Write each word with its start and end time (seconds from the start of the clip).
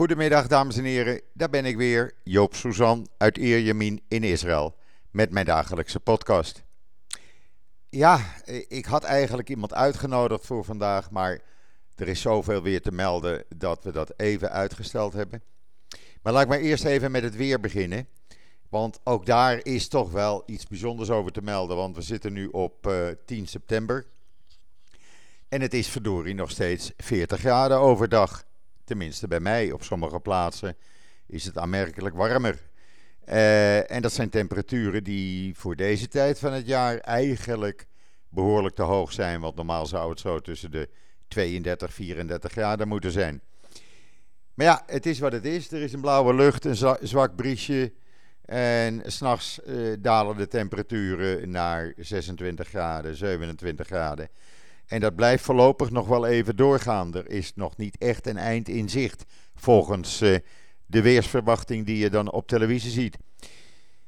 Goedemiddag 0.00 0.46
dames 0.46 0.76
en 0.76 0.84
heren, 0.84 1.20
daar 1.32 1.50
ben 1.50 1.64
ik 1.64 1.76
weer, 1.76 2.14
Joop 2.24 2.54
Suzan 2.54 3.08
uit 3.16 3.38
Ierjemien 3.38 4.02
in 4.08 4.22
Israël, 4.22 4.76
met 5.10 5.30
mijn 5.30 5.46
dagelijkse 5.46 6.00
podcast. 6.00 6.62
Ja, 7.88 8.20
ik 8.68 8.84
had 8.84 9.04
eigenlijk 9.04 9.48
iemand 9.48 9.74
uitgenodigd 9.74 10.46
voor 10.46 10.64
vandaag, 10.64 11.10
maar 11.10 11.40
er 11.94 12.08
is 12.08 12.20
zoveel 12.20 12.62
weer 12.62 12.82
te 12.82 12.92
melden 12.92 13.44
dat 13.56 13.84
we 13.84 13.92
dat 13.92 14.12
even 14.16 14.50
uitgesteld 14.50 15.12
hebben. 15.12 15.42
Maar 16.22 16.32
laat 16.32 16.42
ik 16.42 16.48
maar 16.48 16.58
eerst 16.58 16.84
even 16.84 17.10
met 17.10 17.22
het 17.22 17.36
weer 17.36 17.60
beginnen, 17.60 18.08
want 18.68 19.00
ook 19.04 19.26
daar 19.26 19.60
is 19.62 19.88
toch 19.88 20.10
wel 20.10 20.42
iets 20.46 20.66
bijzonders 20.66 21.10
over 21.10 21.32
te 21.32 21.42
melden, 21.42 21.76
want 21.76 21.96
we 21.96 22.02
zitten 22.02 22.32
nu 22.32 22.46
op 22.46 22.86
uh, 22.86 23.08
10 23.26 23.46
september 23.46 24.06
en 25.48 25.60
het 25.60 25.74
is 25.74 25.88
verdorie 25.88 26.34
nog 26.34 26.50
steeds 26.50 26.92
40 26.96 27.40
graden 27.40 27.78
overdag. 27.78 28.48
Tenminste 28.90 29.28
bij 29.28 29.40
mij. 29.40 29.72
Op 29.72 29.82
sommige 29.82 30.20
plaatsen 30.20 30.76
is 31.26 31.44
het 31.44 31.58
aanmerkelijk 31.58 32.14
warmer. 32.14 32.58
Uh, 33.28 33.90
en 33.90 34.02
dat 34.02 34.12
zijn 34.12 34.30
temperaturen 34.30 35.04
die 35.04 35.54
voor 35.56 35.76
deze 35.76 36.08
tijd 36.08 36.38
van 36.38 36.52
het 36.52 36.66
jaar 36.66 36.98
eigenlijk 36.98 37.86
behoorlijk 38.28 38.74
te 38.74 38.82
hoog 38.82 39.12
zijn. 39.12 39.40
Want 39.40 39.56
normaal 39.56 39.86
zou 39.86 40.10
het 40.10 40.20
zo 40.20 40.40
tussen 40.40 40.70
de 40.70 40.88
32, 41.28 41.92
34 41.92 42.52
graden 42.52 42.88
moeten 42.88 43.10
zijn. 43.10 43.40
Maar 44.54 44.66
ja, 44.66 44.82
het 44.86 45.06
is 45.06 45.18
wat 45.18 45.32
het 45.32 45.44
is. 45.44 45.72
Er 45.72 45.82
is 45.82 45.92
een 45.92 46.00
blauwe 46.00 46.34
lucht, 46.34 46.64
een 46.64 46.98
zwak 47.02 47.36
briesje. 47.36 47.92
En 48.44 49.02
s'nachts 49.04 49.60
uh, 49.66 49.96
dalen 49.98 50.36
de 50.36 50.46
temperaturen 50.46 51.50
naar 51.50 51.92
26 51.96 52.68
graden, 52.68 53.16
27 53.16 53.86
graden. 53.86 54.28
En 54.90 55.00
dat 55.00 55.14
blijft 55.14 55.44
voorlopig 55.44 55.90
nog 55.90 56.06
wel 56.06 56.26
even 56.26 56.56
doorgaan. 56.56 57.14
Er 57.14 57.30
is 57.30 57.52
nog 57.54 57.76
niet 57.76 57.98
echt 57.98 58.26
een 58.26 58.36
eind 58.36 58.68
in 58.68 58.88
zicht, 58.88 59.24
volgens 59.54 60.22
uh, 60.22 60.38
de 60.86 61.02
weersverwachting 61.02 61.86
die 61.86 61.98
je 61.98 62.10
dan 62.10 62.30
op 62.30 62.46
televisie 62.46 62.90
ziet. 62.90 63.18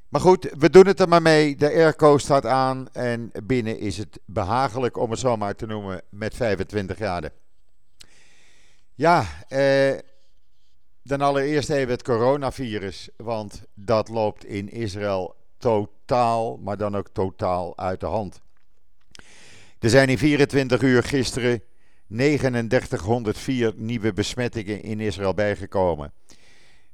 Maar 0.08 0.20
goed, 0.20 0.55
we 0.58 0.70
doen 0.70 0.86
het 0.86 1.00
er 1.00 1.08
maar 1.08 1.22
mee. 1.22 1.56
De 1.56 1.70
airco 1.70 2.19
staat 2.19 2.47
aan 2.47 2.88
en 2.92 3.30
binnen 3.44 3.78
is 3.78 3.98
het 3.98 4.20
behagelijk, 4.25 4.97
om 4.97 5.10
het 5.10 5.19
zo 5.19 5.36
maar 5.36 5.55
te 5.55 5.66
noemen, 5.66 6.03
met 6.10 6.34
25 6.34 6.97
graden. 6.97 7.33
Ja, 8.94 9.27
eh, 9.48 9.98
dan 11.03 11.20
allereerst 11.20 11.70
even 11.70 11.91
het 11.91 12.03
coronavirus, 12.03 13.08
want 13.16 13.64
dat 13.75 14.08
loopt 14.08 14.44
in 14.44 14.70
Israël 14.70 15.34
totaal, 15.58 16.56
maar 16.56 16.77
dan 16.77 16.97
ook 16.97 17.08
totaal 17.12 17.78
uit 17.78 18.00
de 18.00 18.06
hand. 18.06 18.41
Er 19.83 19.91
zijn 19.91 20.08
in 20.08 20.19
24 20.19 20.83
uur 20.83 21.02
gisteren 21.02 21.62
3904 22.08 23.72
nieuwe 23.77 24.12
besmettingen 24.12 24.83
in 24.83 25.00
Israël 25.00 25.34
bijgekomen. 25.34 26.12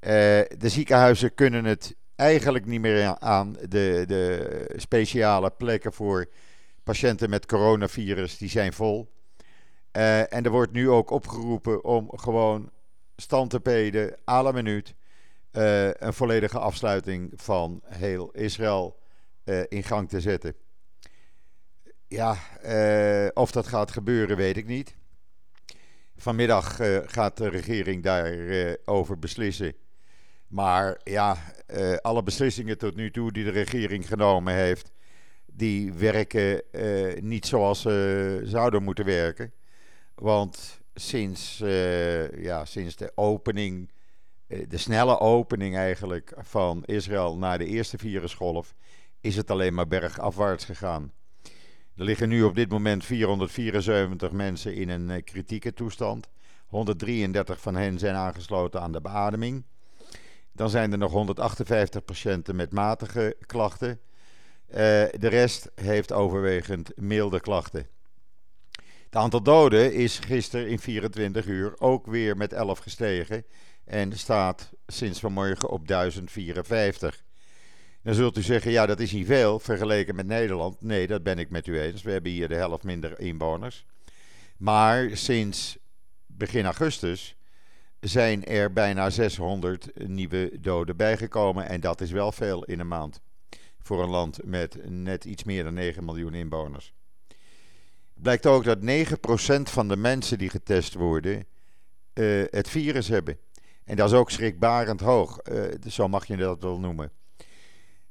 Uh, 0.01 0.11
de 0.59 0.69
ziekenhuizen 0.69 1.35
kunnen 1.35 1.65
het 1.65 1.97
eigenlijk 2.17 2.67
niet 2.67 2.81
meer 2.81 3.19
aan. 3.19 3.53
De, 3.53 4.05
de 4.07 4.75
speciale 4.77 5.51
plekken 5.51 5.93
voor 5.93 6.27
patiënten 6.83 7.31
met 7.31 7.47
coronavirus 7.47 8.39
die 8.39 8.49
zijn 8.49 8.73
vol. 8.73 9.09
Uh, 9.93 10.33
en 10.33 10.45
er 10.45 10.51
wordt 10.51 10.73
nu 10.73 10.91
ook 10.91 11.11
opgeroepen 11.11 11.85
om 11.85 12.11
gewoon 12.15 12.71
stand 13.17 13.51
te 13.51 13.61
peden, 13.61 14.17
à 14.29 14.43
la 14.43 14.51
minuut, 14.51 14.95
uh, 15.53 15.91
een 15.93 16.15
volledige 16.15 16.59
afsluiting 16.59 17.33
van 17.37 17.83
heel 17.85 18.31
Israël 18.31 18.97
in 19.69 19.83
gang 19.83 20.09
te 20.09 20.21
zetten. 20.21 20.55
Ja, 22.09 22.37
uh, 22.65 23.29
of 23.35 23.51
dat 23.51 23.67
gaat 23.67 23.91
gebeuren, 23.91 24.37
weet 24.37 24.57
ik 24.57 24.67
niet. 24.67 24.97
Vanmiddag 26.17 26.81
uh, 26.81 26.99
gaat 27.05 27.37
de 27.37 27.49
regering 27.49 28.03
daarover 28.03 29.15
uh, 29.15 29.21
beslissen. 29.21 29.75
Maar 30.47 31.01
ja, 31.05 31.37
alle 32.03 32.23
beslissingen 32.23 32.79
tot 32.79 32.95
nu 32.95 33.11
toe 33.11 33.33
die 33.33 33.45
de 33.45 33.51
regering 33.51 34.07
genomen 34.07 34.55
heeft, 34.55 34.93
die 35.47 35.93
werken 35.93 36.63
niet 37.21 37.47
zoals 37.47 37.81
ze 37.81 38.41
zouden 38.45 38.83
moeten 38.83 39.05
werken. 39.05 39.53
Want 40.15 40.81
sinds, 40.95 41.59
ja, 42.37 42.65
sinds 42.65 42.97
de 42.97 43.13
opening, 43.15 43.91
de 44.47 44.77
snelle 44.77 45.19
opening 45.19 45.77
eigenlijk 45.77 46.33
van 46.37 46.85
Israël 46.85 47.39
naar 47.39 47.59
de 47.59 47.67
eerste 47.67 47.99
virusgolf, 47.99 48.75
is 49.21 49.37
het 49.37 49.51
alleen 49.51 49.75
maar 49.75 49.89
bergafwaarts 49.89 50.65
gegaan. 50.65 51.13
Er 51.99 52.05
liggen 52.05 52.29
nu 52.29 52.43
op 52.43 52.55
dit 52.55 52.71
moment 52.71 53.05
474 53.05 54.31
mensen 54.33 54.75
in 54.75 54.89
een 54.89 55.11
uh, 55.11 55.23
kritieke 55.25 55.75
toestand. 55.75 56.29
133 56.67 57.61
van 57.61 57.75
hen 57.75 57.99
zijn 57.99 58.15
aangesloten 58.15 58.81
aan 58.81 58.93
de 58.93 59.01
beademing. 59.01 59.65
Dan 60.53 60.71
zijn 60.71 60.93
er 60.93 60.99
nog 60.99 61.13
158 61.13 62.05
patiënten 62.05 62.57
met 62.57 62.73
matige 62.73 63.37
klachten. 63.47 63.89
Uh, 64.69 64.77
de 65.11 65.29
rest 65.29 65.71
heeft 65.75 66.13
overwegend 66.13 66.93
milde 66.97 67.41
klachten. 67.41 67.87
Het 69.05 69.17
aantal 69.17 69.43
doden 69.43 69.93
is 69.93 70.19
gisteren 70.19 70.69
in 70.69 70.79
24 70.79 71.47
uur 71.47 71.75
ook 71.79 72.07
weer 72.07 72.37
met 72.37 72.53
11 72.53 72.79
gestegen 72.79 73.45
en 73.85 74.19
staat 74.19 74.71
sinds 74.87 75.21
vanmorgen 75.21 75.69
op 75.69 75.89
1054. 75.89 77.23
Dan 78.03 78.15
zult 78.15 78.37
u 78.37 78.43
zeggen, 78.43 78.71
ja, 78.71 78.87
dat 78.87 79.01
is 79.01 79.13
niet 79.13 79.27
veel 79.27 79.59
vergeleken 79.59 80.15
met 80.15 80.27
Nederland. 80.27 80.81
Nee, 80.81 81.07
dat 81.07 81.23
ben 81.23 81.39
ik 81.39 81.51
met 81.51 81.67
u 81.67 81.81
eens. 81.81 82.03
We 82.03 82.11
hebben 82.11 82.33
hier 82.33 82.49
de 82.49 82.55
helft 82.55 82.85
minder 82.85 83.21
inwoners. 83.21 83.85
Maar 84.57 85.17
sinds 85.17 85.79
begin 86.27 86.65
augustus 86.65 87.37
zijn 88.01 88.45
er 88.45 88.73
bijna 88.73 89.11
600 89.11 89.91
nieuwe 90.09 90.51
doden 90.61 90.97
bijgekomen. 90.97 91.69
En 91.69 91.81
dat 91.81 92.01
is 92.01 92.11
wel 92.11 92.33
veel 92.33 92.65
in 92.65 92.81
een 92.81 92.89
maand. 92.89 93.21
Voor 93.79 94.03
een 94.03 94.11
land 94.11 94.39
met 94.45 94.91
net 94.91 95.25
iets 95.25 95.45
meer 95.45 95.65
dan 95.65 95.75
9 95.75 96.05
miljoen 96.05 96.35
inwoners. 96.35 96.93
Blijkt 98.15 98.47
ook 98.47 98.65
dat 98.65 98.79
9% 98.79 98.83
van 99.63 99.89
de 99.89 99.97
mensen 99.97 100.39
die 100.39 100.49
getest 100.49 100.95
worden 100.95 101.47
uh, 102.15 102.45
het 102.51 102.69
virus 102.69 103.09
hebben. 103.09 103.39
En 103.85 103.97
dat 103.97 104.11
is 104.11 104.17
ook 104.17 104.31
schrikbarend 104.31 105.01
hoog. 105.01 105.41
Uh, 105.53 105.65
zo 105.89 106.09
mag 106.09 106.27
je 106.27 106.37
dat 106.37 106.63
wel 106.63 106.79
noemen. 106.79 107.11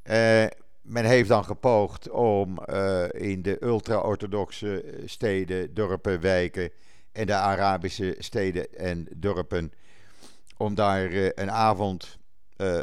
Uh, 0.09 0.45
men 0.81 1.05
heeft 1.05 1.29
dan 1.29 1.45
gepoogd 1.45 2.09
om 2.09 2.59
uh, 2.69 3.05
in 3.11 3.41
de 3.41 3.63
ultra-orthodoxe 3.63 4.85
steden, 5.05 5.73
dorpen, 5.73 6.21
wijken 6.21 6.71
en 7.11 7.25
de 7.25 7.33
Arabische 7.33 8.15
steden 8.19 8.73
en 8.73 9.07
dorpen, 9.15 9.73
om 10.57 10.75
daar 10.75 11.11
een 11.11 11.51
avond 11.51 12.17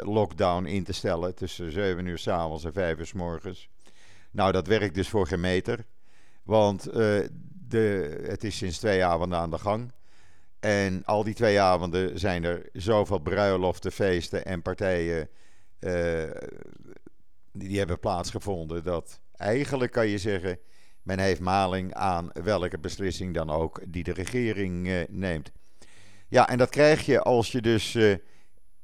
lockdown 0.03 0.65
in 0.65 0.83
te 0.83 0.93
stellen 0.93 1.35
tussen 1.35 1.71
7 1.71 2.05
uur 2.05 2.17
s 2.17 2.27
avonds 2.27 2.63
en 2.63 2.73
5 2.73 2.97
uur 2.97 3.05
s 3.05 3.13
morgens. 3.13 3.69
Nou, 4.31 4.51
dat 4.51 4.67
werkt 4.67 4.95
dus 4.95 5.09
voor 5.09 5.27
geen 5.27 5.39
meter, 5.39 5.85
want 6.43 6.83
de, 7.67 8.19
het 8.27 8.43
is 8.43 8.57
sinds 8.57 8.77
twee 8.77 9.05
avonden 9.05 9.39
aan 9.39 9.49
de 9.49 9.57
gang. 9.57 9.91
En 10.59 11.05
al 11.05 11.23
die 11.23 11.33
twee 11.33 11.59
avonden 11.59 12.19
zijn 12.19 12.43
er 12.43 12.69
zoveel 12.73 13.19
bruiloften, 13.19 13.91
feesten 13.91 14.45
en 14.45 14.61
partijen 14.61 15.29
die 17.55 17.77
hebben 17.77 17.99
plaatsgevonden. 17.99 18.83
Dat 18.83 19.19
eigenlijk 19.35 19.91
kan 19.91 20.07
je 20.07 20.17
zeggen, 20.17 20.59
men 21.03 21.19
heeft 21.19 21.39
maling 21.39 21.93
aan 21.93 22.29
welke 22.33 22.79
beslissing 22.79 23.33
dan 23.33 23.49
ook 23.49 23.81
die 23.87 24.03
de 24.03 24.13
regering 24.13 24.87
uh, 24.87 25.03
neemt. 25.09 25.51
Ja, 26.27 26.49
en 26.49 26.57
dat 26.57 26.69
krijg 26.69 27.05
je 27.05 27.21
als 27.21 27.51
je 27.51 27.61
dus, 27.61 27.95
uh, 27.95 28.15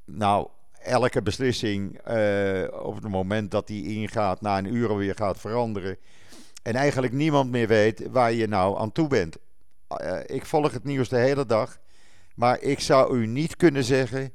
nou, 0.04 0.48
elke 0.82 1.22
beslissing 1.22 2.08
uh, 2.08 2.64
op 2.82 2.94
het 2.94 3.08
moment 3.08 3.50
dat 3.50 3.66
die 3.66 3.84
ingaat, 3.84 4.40
na 4.40 4.58
een 4.58 4.74
uur 4.74 4.88
alweer 4.88 5.14
gaat 5.14 5.40
veranderen. 5.40 5.96
En 6.62 6.74
eigenlijk 6.74 7.12
niemand 7.12 7.50
meer 7.50 7.68
weet 7.68 8.08
waar 8.10 8.32
je 8.32 8.46
nou 8.46 8.78
aan 8.78 8.92
toe 8.92 9.08
bent. 9.08 9.36
ik 10.26 10.46
volg 10.46 10.72
het 10.72 10.84
nieuws 10.84 11.08
de 11.08 11.16
hele 11.16 11.46
dag. 11.46 11.78
Maar 12.34 12.60
ik 12.60 12.80
zou 12.80 13.18
u 13.18 13.26
niet 13.26 13.56
kunnen 13.56 13.84
zeggen 13.84 14.32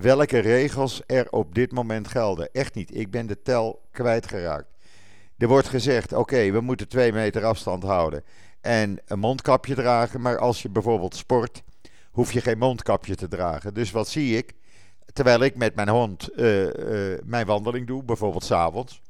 welke 0.00 0.38
regels 0.38 1.02
er 1.06 1.30
op 1.30 1.54
dit 1.54 1.72
moment 1.72 2.08
gelden. 2.08 2.48
Echt 2.52 2.74
niet. 2.74 2.96
Ik 2.96 3.10
ben 3.10 3.26
de 3.26 3.42
tel 3.42 3.82
kwijtgeraakt. 3.90 4.74
Er 5.38 5.48
wordt 5.48 5.68
gezegd: 5.68 6.12
oké, 6.12 6.50
we 6.50 6.60
moeten 6.60 6.88
twee 6.88 7.12
meter 7.12 7.44
afstand 7.44 7.82
houden 7.82 8.24
en 8.60 8.98
een 9.06 9.18
mondkapje 9.18 9.74
dragen. 9.74 10.20
Maar 10.20 10.38
als 10.38 10.62
je 10.62 10.68
bijvoorbeeld 10.68 11.16
sport, 11.16 11.62
hoef 12.10 12.32
je 12.32 12.40
geen 12.40 12.58
mondkapje 12.58 13.14
te 13.14 13.28
dragen. 13.28 13.74
Dus 13.74 13.90
wat 13.90 14.08
zie 14.08 14.36
ik? 14.36 14.52
Terwijl 15.12 15.40
ik 15.40 15.56
met 15.56 15.74
mijn 15.74 15.88
hond 15.88 16.28
uh, 16.36 16.62
uh, 16.62 17.18
mijn 17.24 17.46
wandeling 17.46 17.86
doe, 17.86 18.04
bijvoorbeeld 18.04 18.44
s'avonds. 18.44 19.02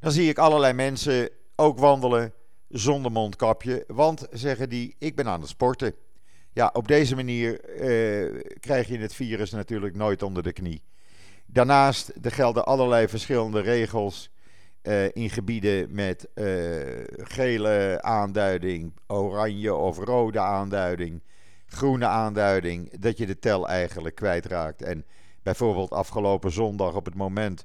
Dan 0.00 0.12
zie 0.12 0.28
ik 0.28 0.38
allerlei 0.38 0.72
mensen 0.72 1.30
ook 1.56 1.78
wandelen 1.78 2.32
zonder 2.68 3.12
mondkapje. 3.12 3.84
Want 3.86 4.26
zeggen 4.30 4.68
die: 4.68 4.94
ik 4.98 5.16
ben 5.16 5.28
aan 5.28 5.40
het 5.40 5.48
sporten. 5.48 5.94
Ja, 6.52 6.70
op 6.72 6.88
deze 6.88 7.14
manier 7.14 7.60
uh, 7.80 8.42
krijg 8.60 8.88
je 8.88 8.98
het 8.98 9.14
virus 9.14 9.50
natuurlijk 9.50 9.96
nooit 9.96 10.22
onder 10.22 10.42
de 10.42 10.52
knie. 10.52 10.82
Daarnaast 11.46 12.12
er 12.22 12.30
gelden 12.30 12.64
allerlei 12.64 13.08
verschillende 13.08 13.60
regels 13.60 14.30
uh, 14.82 15.04
in 15.12 15.30
gebieden 15.30 15.94
met 15.94 16.28
uh, 16.34 16.44
gele 17.16 17.98
aanduiding, 18.02 18.92
oranje 19.06 19.74
of 19.74 19.98
rode 19.98 20.40
aanduiding, 20.40 21.22
groene 21.66 22.06
aanduiding 22.06 22.98
dat 22.98 23.18
je 23.18 23.26
de 23.26 23.38
tel 23.38 23.68
eigenlijk 23.68 24.14
kwijtraakt. 24.14 24.82
En 24.82 25.04
bijvoorbeeld 25.42 25.90
afgelopen 25.90 26.52
zondag 26.52 26.94
op 26.94 27.04
het 27.04 27.14
moment 27.14 27.64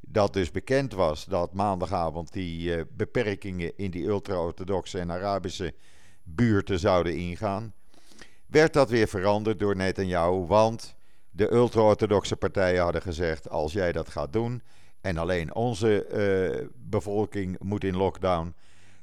dat 0.00 0.32
dus 0.32 0.50
bekend 0.50 0.92
was 0.92 1.24
dat 1.24 1.54
maandagavond 1.54 2.32
die 2.32 2.84
beperkingen 2.86 3.76
in 3.76 3.90
die 3.90 4.06
ultra-orthodoxe 4.06 4.98
en 4.98 5.10
Arabische 5.10 5.74
buurten 6.22 6.78
zouden 6.78 7.16
ingaan, 7.16 7.74
werd 8.46 8.72
dat 8.72 8.90
weer 8.90 9.08
veranderd 9.08 9.58
door 9.58 9.76
Netanyahu, 9.76 10.46
want 10.46 10.94
de 11.30 11.52
ultra-orthodoxe 11.52 12.36
partijen 12.36 12.82
hadden 12.82 13.02
gezegd: 13.02 13.50
als 13.50 13.72
jij 13.72 13.92
dat 13.92 14.08
gaat 14.08 14.32
doen 14.32 14.62
en 15.00 15.16
alleen 15.16 15.54
onze 15.54 16.06
uh, 16.60 16.68
bevolking 16.74 17.58
moet 17.58 17.84
in 17.84 17.96
lockdown, 17.96 18.54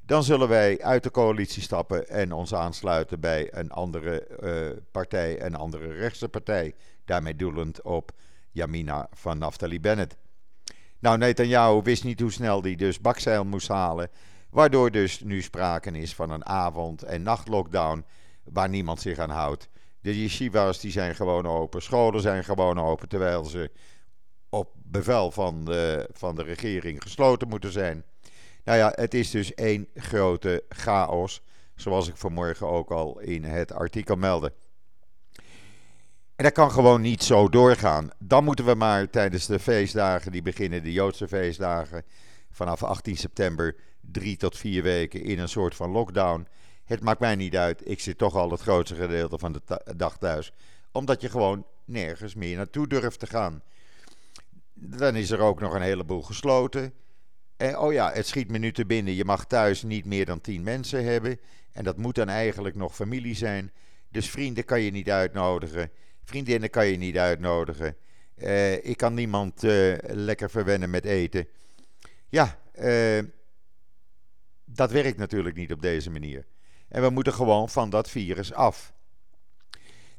dan 0.06 0.24
zullen 0.24 0.48
wij 0.48 0.82
uit 0.82 1.04
de 1.04 1.12
coalitie 1.12 1.62
stappen 1.62 2.10
en 2.10 2.32
ons 2.32 2.54
aansluiten 2.54 3.20
bij 3.20 3.48
een 3.52 3.72
andere 3.72 4.28
uh, 4.44 4.80
partij, 4.92 5.42
een 5.42 5.56
andere 5.56 5.94
rechtse 5.94 6.30
partij. 6.30 6.76
Daarmee 7.06 7.36
doelend 7.36 7.82
op 7.82 8.12
Yamina 8.52 9.08
van 9.12 9.38
Naftali 9.38 9.80
Bennett. 9.80 10.18
Nou, 11.00 11.18
Netanyahu 11.18 11.82
wist 11.82 12.04
niet 12.04 12.20
hoe 12.20 12.32
snel 12.32 12.62
hij 12.62 12.76
dus 12.76 13.00
bakzeil 13.02 13.46
moest 13.46 13.68
halen. 13.68 14.10
Waardoor 14.50 14.92
dus 14.92 15.20
nu 15.20 15.42
sprake 15.42 15.92
is 15.92 16.16
van 16.16 16.30
een 16.30 16.46
avond- 16.46 17.04
en 17.04 17.24
nachtlockdown 17.24 18.06
waar 18.44 18.70
niemand 18.70 19.02
zich 19.02 19.18
aan 19.18 19.30
houdt. 19.30 19.70
De 20.02 20.22
yeshivas 20.22 20.80
die 20.80 20.92
zijn 20.92 21.16
gewoon 21.16 21.48
open, 21.48 21.82
scholen 21.82 22.22
zijn 22.22 22.44
gewoon 22.44 22.80
open, 22.80 23.10
terwijl 23.10 23.44
ze 23.44 23.72
op 24.50 24.72
bevel 24.76 25.32
van 25.32 25.66
de, 25.66 26.10
van 26.12 26.36
de 26.36 26.44
regering 26.44 27.02
gesloten 27.02 27.48
moeten 27.48 27.72
zijn. 27.72 28.04
Nou 28.64 28.78
ja, 28.78 28.92
het 28.96 29.14
is 29.14 29.30
dus 29.30 29.54
één 29.54 29.88
grote 29.96 30.64
chaos, 30.70 31.42
zoals 31.76 32.08
ik 32.08 32.18
vanmorgen 32.18 32.68
ook 32.68 32.92
al 32.92 33.20
in 33.20 33.44
het 33.44 33.72
artikel 33.72 34.16
meldde. 34.16 34.54
En 36.36 36.44
dat 36.44 36.52
kan 36.52 36.72
gewoon 36.72 37.02
niet 37.02 37.24
zo 37.24 37.50
doorgaan. 37.50 38.10
Dan 38.20 38.44
moeten 38.44 38.66
we 38.66 38.76
maar 38.76 39.10
tijdens 39.10 39.46
de 39.46 39.60
feestdagen, 39.60 40.32
die 40.32 40.42
beginnen 40.42 40.84
de 40.84 40.92
Joodse 40.92 41.28
feestdagen, 41.28 42.04
vanaf 42.52 42.84
18 42.84 43.18
september, 43.18 43.76
drie 44.02 44.38
tot 44.38 44.58
vier 44.58 44.84
weken 44.84 45.24
in 45.24 45.40
een 45.40 45.50
soort 45.50 45.76
van 45.76 45.92
lockdown. 45.92 46.48
Het 46.84 47.02
maakt 47.02 47.20
mij 47.20 47.36
niet 47.36 47.56
uit, 47.56 47.90
ik 47.90 48.00
zit 48.00 48.18
toch 48.18 48.36
al 48.36 48.52
het 48.52 48.62
grootste 48.62 48.96
gedeelte 48.96 49.38
van 49.38 49.52
de 49.52 49.62
dag 49.96 50.18
thuis. 50.18 50.54
Omdat 50.92 51.22
je 51.22 51.30
gewoon 51.30 51.66
nergens 51.86 52.36
meer 52.36 52.58
naartoe 52.58 52.88
durft 52.88 53.20
te 53.20 53.28
gaan. 53.28 53.62
Dan 54.74 55.16
is 55.16 55.32
er 55.32 55.40
ook 55.40 55.60
nog 55.60 55.74
een 55.74 55.82
heleboel 55.82 56.22
gesloten. 56.22 56.94
En, 57.58 57.78
oh 57.78 57.94
ja, 57.94 58.12
het 58.12 58.28
schiet 58.28 58.50
me 58.50 58.58
nu 58.58 58.72
te 58.72 58.86
binnen. 58.86 59.14
Je 59.14 59.26
mag 59.26 59.46
thuis 59.46 59.84
niet 59.84 60.06
meer 60.06 60.26
dan 60.26 60.42
10 60.42 60.64
mensen 60.64 61.04
hebben. 61.06 61.40
En 61.72 61.84
dat 61.84 61.98
moet 61.98 62.16
dan 62.16 62.30
eigenlijk 62.30 62.76
nog 62.76 62.96
familie 62.96 63.36
zijn. 63.36 63.72
Dus 64.10 64.30
vrienden 64.30 64.66
kan 64.66 64.82
je 64.82 64.92
niet 64.92 65.10
uitnodigen. 65.10 65.92
Vriendinnen 66.24 66.70
kan 66.70 66.88
je 66.88 66.98
niet 66.98 67.18
uitnodigen. 67.18 67.96
Uh, 68.36 68.86
ik 68.86 68.98
kan 68.98 69.14
niemand 69.14 69.64
uh, 69.64 69.96
lekker 70.02 70.50
verwennen 70.50 70.90
met 70.90 71.06
eten. 71.06 71.48
Ja, 72.30 72.60
uh, 72.80 73.24
dat 74.66 74.92
werkt 74.92 75.18
natuurlijk 75.18 75.56
niet 75.56 75.72
op 75.72 75.82
deze 75.82 76.10
manier. 76.10 76.46
En 76.94 77.02
we 77.02 77.10
moeten 77.10 77.34
gewoon 77.34 77.70
van 77.70 77.90
dat 77.90 78.10
virus 78.10 78.54
af. 78.54 78.94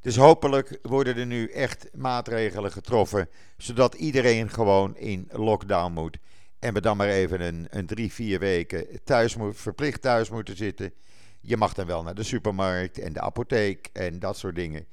Dus 0.01 0.17
hopelijk 0.17 0.79
worden 0.83 1.17
er 1.17 1.27
nu 1.27 1.51
echt 1.51 1.89
maatregelen 1.93 2.73
getroffen, 2.73 3.29
zodat 3.57 3.95
iedereen 3.95 4.51
gewoon 4.51 4.97
in 4.97 5.29
lockdown 5.33 5.93
moet. 5.93 6.19
En 6.59 6.75
we 6.75 6.81
dan 6.81 6.97
maar 6.97 7.09
even 7.09 7.41
een, 7.41 7.67
een 7.71 7.87
drie, 7.87 8.13
vier 8.13 8.39
weken 8.39 8.87
thuis 9.05 9.37
moet, 9.37 9.57
verplicht 9.57 10.03
thuis 10.03 10.31
moeten 10.31 10.57
zitten. 10.57 10.93
Je 11.41 11.57
mag 11.57 11.75
dan 11.75 11.87
wel 11.87 12.03
naar 12.03 12.15
de 12.15 12.23
supermarkt 12.23 12.99
en 12.99 13.13
de 13.13 13.21
apotheek 13.21 13.89
en 13.93 14.19
dat 14.19 14.39
soort 14.39 14.55
dingen. 14.55 14.87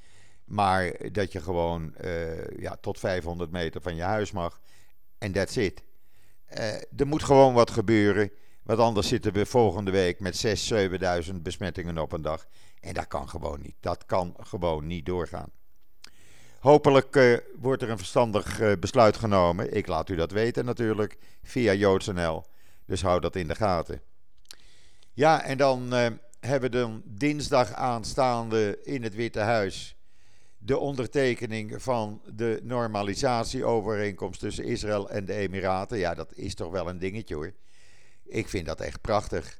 Maar 0.45 0.95
dat 1.11 1.31
je 1.31 1.41
gewoon 1.41 1.95
uh, 2.03 2.47
ja, 2.57 2.77
tot 2.81 2.99
500 2.99 3.51
meter 3.51 3.81
van 3.81 3.95
je 3.95 4.01
huis 4.01 4.31
mag. 4.31 4.61
En 5.17 5.31
that's 5.31 5.55
it. 5.55 5.83
Uh, 6.57 6.73
er 6.97 7.07
moet 7.07 7.23
gewoon 7.23 7.53
wat 7.53 7.71
gebeuren. 7.71 8.31
Want 8.63 8.79
anders 8.79 9.07
zitten 9.07 9.33
we 9.33 9.45
volgende 9.45 9.91
week 9.91 10.19
met 10.19 10.45
6.000, 10.45 11.31
7.000 11.31 11.35
besmettingen 11.41 11.97
op 11.97 12.11
een 12.11 12.21
dag. 12.21 12.45
En 12.79 12.93
dat 12.93 13.07
kan 13.07 13.29
gewoon 13.29 13.61
niet. 13.61 13.75
Dat 13.79 14.05
kan 14.05 14.35
gewoon 14.39 14.87
niet 14.87 15.05
doorgaan. 15.05 15.51
Hopelijk 16.59 17.15
uh, 17.15 17.37
wordt 17.59 17.81
er 17.81 17.89
een 17.89 17.97
verstandig 17.97 18.59
uh, 18.59 18.71
besluit 18.79 19.17
genomen. 19.17 19.75
Ik 19.75 19.87
laat 19.87 20.09
u 20.09 20.15
dat 20.15 20.31
weten 20.31 20.65
natuurlijk 20.65 21.17
via 21.43 21.73
JoodsNL. 21.73 22.45
Dus 22.85 23.01
hou 23.01 23.19
dat 23.19 23.35
in 23.35 23.47
de 23.47 23.55
gaten. 23.55 24.01
Ja, 25.13 25.43
en 25.43 25.57
dan 25.57 25.93
uh, 25.93 26.07
hebben 26.39 26.71
we 26.71 26.77
dan 26.77 27.01
dinsdag 27.05 27.73
aanstaande 27.73 28.79
in 28.83 29.03
het 29.03 29.15
Witte 29.15 29.39
Huis 29.39 29.95
de 30.57 30.77
ondertekening 30.77 31.81
van 31.81 32.21
de 32.33 32.59
normalisatieovereenkomst 32.63 34.39
tussen 34.39 34.63
Israël 34.63 35.09
en 35.09 35.25
de 35.25 35.33
Emiraten. 35.33 35.97
Ja, 35.97 36.13
dat 36.13 36.33
is 36.33 36.55
toch 36.55 36.71
wel 36.71 36.89
een 36.89 36.99
dingetje 36.99 37.35
hoor. 37.35 37.53
Ik 38.31 38.47
vind 38.47 38.65
dat 38.65 38.81
echt 38.81 39.01
prachtig. 39.01 39.59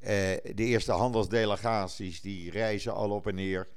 Uh, 0.00 0.08
de 0.54 0.54
eerste 0.54 0.92
handelsdelegaties 0.92 2.20
die 2.20 2.50
reizen 2.50 2.94
al 2.94 3.10
op 3.10 3.26
en 3.26 3.34
neer. 3.34 3.68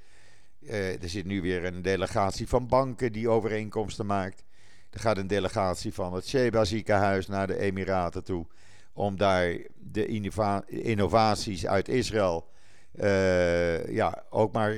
Uh, 0.60 1.04
er 1.04 1.10
zit 1.10 1.26
nu 1.26 1.42
weer 1.42 1.66
een 1.66 1.82
delegatie 1.82 2.48
van 2.48 2.68
banken 2.68 3.12
die 3.12 3.30
overeenkomsten 3.30 4.06
maakt. 4.06 4.44
Er 4.90 5.00
gaat 5.00 5.18
een 5.18 5.28
delegatie 5.28 5.94
van 5.94 6.14
het 6.14 6.28
Sheba 6.28 6.66
ziekenhuis 6.66 7.28
naar 7.28 7.48
de 7.48 7.58
Emiraten 7.58 8.24
toe. 8.24 8.48
Om 8.94 9.18
daar 9.18 9.58
de 9.76 10.06
innova 10.06 10.64
innovaties 10.68 11.68
uit 11.68 11.88
Israël 11.88 12.50
uh, 12.94 13.88
ja, 13.88 14.24
ook 14.30 14.52
maar 14.54 14.74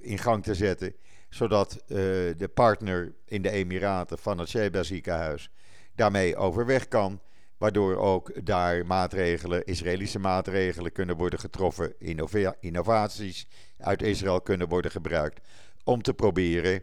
in 0.00 0.18
gang 0.18 0.42
te 0.42 0.54
zetten. 0.54 0.94
Zodat 1.28 1.82
de 1.86 2.50
partner 2.54 3.14
in 3.24 3.42
de 3.42 3.50
Emiraten 3.50 4.18
van 4.18 4.38
het 4.38 4.48
Sheba 4.48 4.82
ziekenhuis 4.82 5.50
daarmee 5.94 6.36
overweg 6.36 6.88
kan. 6.88 7.20
Waardoor 7.60 7.96
ook 7.96 8.46
daar 8.46 8.86
maatregelen, 8.86 9.64
Israëlische 9.64 10.18
maatregelen 10.18 10.92
kunnen 10.92 11.16
worden 11.16 11.38
getroffen, 11.38 11.94
innovaties 12.60 13.46
uit 13.78 14.02
Israël 14.02 14.40
kunnen 14.40 14.68
worden 14.68 14.90
gebruikt. 14.90 15.40
Om 15.84 16.02
te 16.02 16.14
proberen 16.14 16.82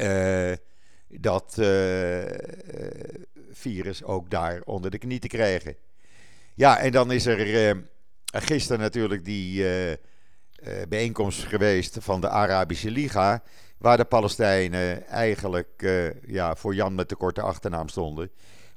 uh, 0.00 0.52
dat 1.08 1.56
uh, 1.58 2.22
virus 3.50 4.04
ook 4.04 4.30
daar 4.30 4.60
onder 4.64 4.90
de 4.90 4.98
knie 4.98 5.18
te 5.18 5.26
krijgen. 5.26 5.76
Ja, 6.54 6.78
en 6.78 6.92
dan 6.92 7.12
is 7.12 7.26
er 7.26 7.74
uh, 7.74 7.82
gisteren 8.24 8.80
natuurlijk 8.80 9.24
die 9.24 9.66
bijeenkomst 10.88 11.44
geweest 11.44 11.96
van 12.00 12.20
de 12.20 12.28
Arabische 12.28 12.90
Liga. 12.90 13.42
Waar 13.78 13.96
de 13.96 14.04
Palestijnen 14.04 15.06
eigenlijk 15.06 15.82
ja, 16.26 16.56
voor 16.56 16.74
Jan 16.74 16.94
met 16.94 17.08
de 17.08 17.16
korte 17.16 17.40
achternaam 17.40 17.88
stonden. 17.88 18.30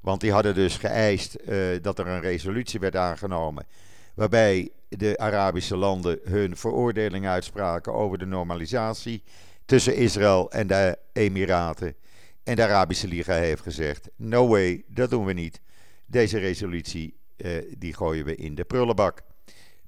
Want 0.06 0.22
die 0.22 0.32
hadden 0.32 0.56
dus 0.56 0.78
geëist 0.78 1.38
uh, 1.48 1.78
dat 1.82 2.00
er 2.00 2.08
een 2.08 2.22
resolutie 2.22 2.80
werd 2.80 2.96
aangenomen. 2.96 3.66
Waarbij 4.14 4.70
de 4.90 5.18
Arabische 5.18 5.76
landen 5.76 6.20
hun 6.24 6.58
veroordeling 6.58 7.28
uitspraken 7.28 7.94
over 7.94 8.18
de 8.18 8.26
normalisatie 8.26 9.24
tussen 9.66 9.96
Israël 9.96 10.52
en 10.52 10.68
de 10.68 10.98
Emiraten. 11.14 11.96
En 12.44 12.56
de 12.56 12.64
Arabische 12.64 13.08
Liga 13.08 13.34
heeft 13.34 13.62
gezegd: 13.62 14.10
no 14.16 14.48
way, 14.48 14.84
dat 14.88 15.10
doen 15.10 15.26
we 15.26 15.34
niet. 15.34 15.62
Deze 16.06 16.38
resolutie 16.38 17.18
uh, 17.38 17.52
die 17.78 17.94
gooien 17.94 18.26
we 18.26 18.36
in 18.36 18.56
de 18.56 18.64
prullenbak. 18.64 19.22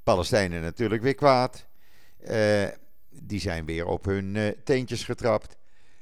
Palestijnen 0.04 0.62
natuurlijk 0.62 1.02
weer 1.02 1.16
kwaad. 1.16 1.66
Uh, 2.30 2.66
die 3.10 3.40
zijn 3.40 3.66
weer 3.66 3.86
op 3.86 4.06
hun 4.06 4.56
teentjes 4.64 5.04
getrapt. 5.04 5.58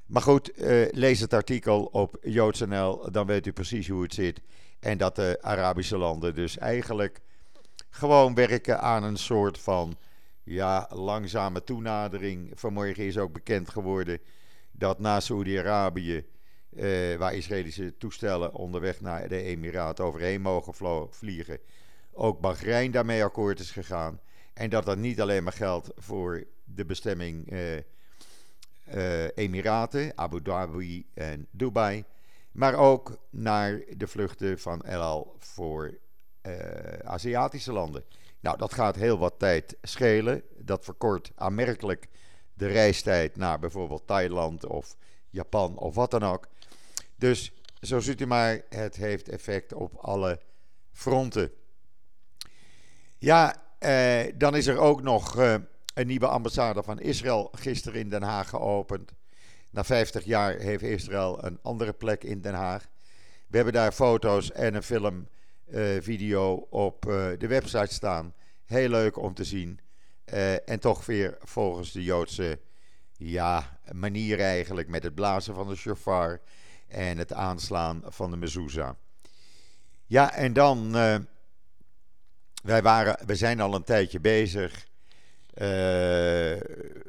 Maar 0.05 0.21
goed, 0.21 0.59
uh, 0.59 0.87
lees 0.91 1.19
het 1.19 1.33
artikel 1.33 1.85
op 1.85 2.17
JoodsNL, 2.21 3.11
dan 3.11 3.27
weet 3.27 3.45
u 3.45 3.51
precies 3.51 3.87
hoe 3.87 4.03
het 4.03 4.13
zit. 4.13 4.41
En 4.79 4.97
dat 4.97 5.15
de 5.15 5.37
Arabische 5.41 5.97
landen 5.97 6.35
dus 6.35 6.57
eigenlijk 6.57 7.21
gewoon 7.89 8.33
werken 8.33 8.81
aan 8.81 9.03
een 9.03 9.17
soort 9.17 9.59
van 9.59 9.97
ja, 10.43 10.89
langzame 10.89 11.63
toenadering. 11.63 12.51
Vanmorgen 12.55 13.05
is 13.05 13.17
ook 13.17 13.33
bekend 13.33 13.69
geworden 13.69 14.19
dat 14.71 14.99
na 14.99 15.19
Saoedi-Arabië, 15.19 16.25
uh, 16.69 17.15
waar 17.15 17.33
Israëlische 17.33 17.97
toestellen 17.97 18.53
onderweg 18.53 19.01
naar 19.01 19.27
de 19.27 19.41
Emiraten 19.41 20.05
overheen 20.05 20.41
mogen 20.41 21.07
vliegen, 21.09 21.59
ook 22.11 22.39
Bahrein 22.39 22.91
daarmee 22.91 23.23
akkoord 23.23 23.59
is 23.59 23.71
gegaan. 23.71 24.19
En 24.53 24.69
dat 24.69 24.85
dat 24.85 24.97
niet 24.97 25.21
alleen 25.21 25.43
maar 25.43 25.53
geldt 25.53 25.89
voor 25.95 26.43
de 26.63 26.85
bestemming 26.85 27.51
uh, 27.51 27.59
Emiraten, 29.35 30.11
Abu 30.15 30.41
Dhabi 30.41 31.05
en 31.13 31.47
Dubai. 31.51 32.03
Maar 32.51 32.75
ook 32.75 33.17
naar 33.29 33.83
de 33.97 34.07
vluchten 34.07 34.59
van 34.59 34.81
El 34.81 35.01
Al 35.01 35.35
voor 35.39 35.97
uh, 36.47 36.53
Aziatische 37.03 37.71
landen. 37.71 38.03
Nou, 38.39 38.57
dat 38.57 38.73
gaat 38.73 38.95
heel 38.95 39.17
wat 39.17 39.39
tijd 39.39 39.77
schelen. 39.81 40.43
Dat 40.57 40.83
verkort 40.83 41.31
aanmerkelijk 41.35 42.07
de 42.53 42.67
reistijd 42.67 43.35
naar 43.35 43.59
bijvoorbeeld 43.59 44.07
Thailand 44.07 44.65
of 44.65 44.95
Japan 45.29 45.77
of 45.77 45.95
wat 45.95 46.11
dan 46.11 46.23
ook. 46.23 46.47
Dus 47.15 47.51
zo 47.81 47.99
ziet 47.99 48.21
u 48.21 48.25
maar, 48.25 48.61
het 48.69 48.95
heeft 48.95 49.29
effect 49.29 49.73
op 49.73 49.95
alle 49.95 50.39
fronten. 50.91 51.51
Ja, 53.17 53.55
eh, 53.79 54.33
dan 54.35 54.55
is 54.55 54.67
er 54.67 54.77
ook 54.77 55.01
nog 55.01 55.35
een 55.95 56.07
nieuwe 56.07 56.27
ambassade 56.27 56.83
van 56.83 56.99
Israël 56.99 57.49
gisteren 57.51 57.99
in 57.99 58.09
Den 58.09 58.23
Haag 58.23 58.49
geopend. 58.49 59.11
Na 59.69 59.83
50 59.83 60.23
jaar 60.23 60.55
heeft 60.57 60.83
Israël 60.83 61.43
een 61.43 61.59
andere 61.61 61.93
plek 61.93 62.23
in 62.23 62.41
Den 62.41 62.53
Haag. 62.53 62.87
We 63.47 63.55
hebben 63.55 63.73
daar 63.73 63.91
foto's 63.91 64.51
en 64.51 64.75
een 64.75 64.83
filmvideo 64.83 66.55
uh, 66.57 66.63
op 66.69 67.05
uh, 67.05 67.27
de 67.37 67.47
website 67.47 67.93
staan. 67.93 68.33
Heel 68.65 68.89
leuk 68.89 69.17
om 69.17 69.33
te 69.33 69.43
zien. 69.43 69.79
Uh, 70.33 70.69
en 70.69 70.79
toch 70.79 71.05
weer 71.05 71.37
volgens 71.39 71.91
de 71.91 72.03
Joodse 72.03 72.59
ja, 73.17 73.79
manier 73.91 74.39
eigenlijk 74.39 74.87
met 74.87 75.03
het 75.03 75.15
blazen 75.15 75.55
van 75.55 75.67
de 75.67 75.75
shofar 75.75 76.41
en 76.87 77.17
het 77.17 77.33
aanslaan 77.33 78.01
van 78.05 78.31
de 78.31 78.37
mezuzah. 78.37 78.93
Ja, 80.05 80.33
en 80.33 80.53
dan, 80.53 80.91
wij, 82.63 82.81
waren, 82.81 83.25
we 83.25 83.35
zijn 83.35 83.59
al 83.59 83.75
een 83.75 83.83
tijdje 83.83 84.19
bezig 84.19 84.85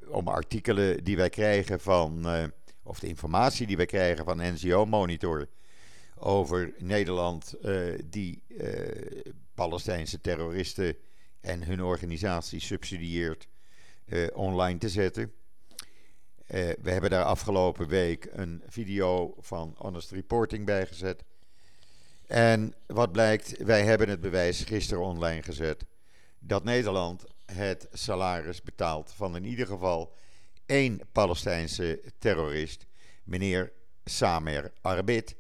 om 0.09 0.29
artikelen 0.29 1.05
die 1.05 1.17
wij 1.17 1.29
krijgen 1.29 1.81
van, 1.81 2.35
uh, 2.35 2.45
of 2.83 2.99
de 2.99 3.07
informatie 3.07 3.67
die 3.67 3.77
wij 3.77 3.87
krijgen 3.87 4.25
van 4.25 4.53
NGO 4.53 4.85
Monitor 4.85 5.49
over 6.15 6.75
Nederland, 6.79 7.55
uh, 7.63 7.99
die 8.05 8.43
Palestijnse 9.55 10.21
terroristen 10.21 10.97
en 11.41 11.63
hun 11.63 11.83
organisatie 11.83 12.61
subsidieert, 12.61 13.49
online 14.33 14.79
te 14.79 14.89
zetten. 14.89 15.33
we 16.47 16.91
hebben 16.91 17.11
daar 17.11 17.25
afgelopen 17.25 17.89
week 17.89 18.29
een 18.33 18.63
video 18.67 19.35
van 19.39 19.75
Honest 19.79 20.11
Reporting 20.11 20.65
bij 20.65 20.87
gezet. 20.87 21.25
En 22.27 22.75
wat 22.87 23.13
blijkt, 23.13 23.57
wij 23.57 23.85
hebben 23.85 24.09
het 24.09 24.21
bewijs 24.21 24.65
gisteren 24.65 25.03
online 25.03 25.43
gezet 25.43 25.85
dat 26.39 26.65
Nederland 26.65 27.25
het 27.53 27.89
salaris 27.93 28.63
betaalt 28.63 29.13
van 29.13 29.37
in 29.37 29.45
ieder 29.45 29.67
geval 29.67 30.15
één 30.67 31.01
Palestijnse 31.13 32.03
terrorist, 32.19 32.87
meneer 33.25 33.73
Samer 34.05 34.73
Arbit, 34.81 35.37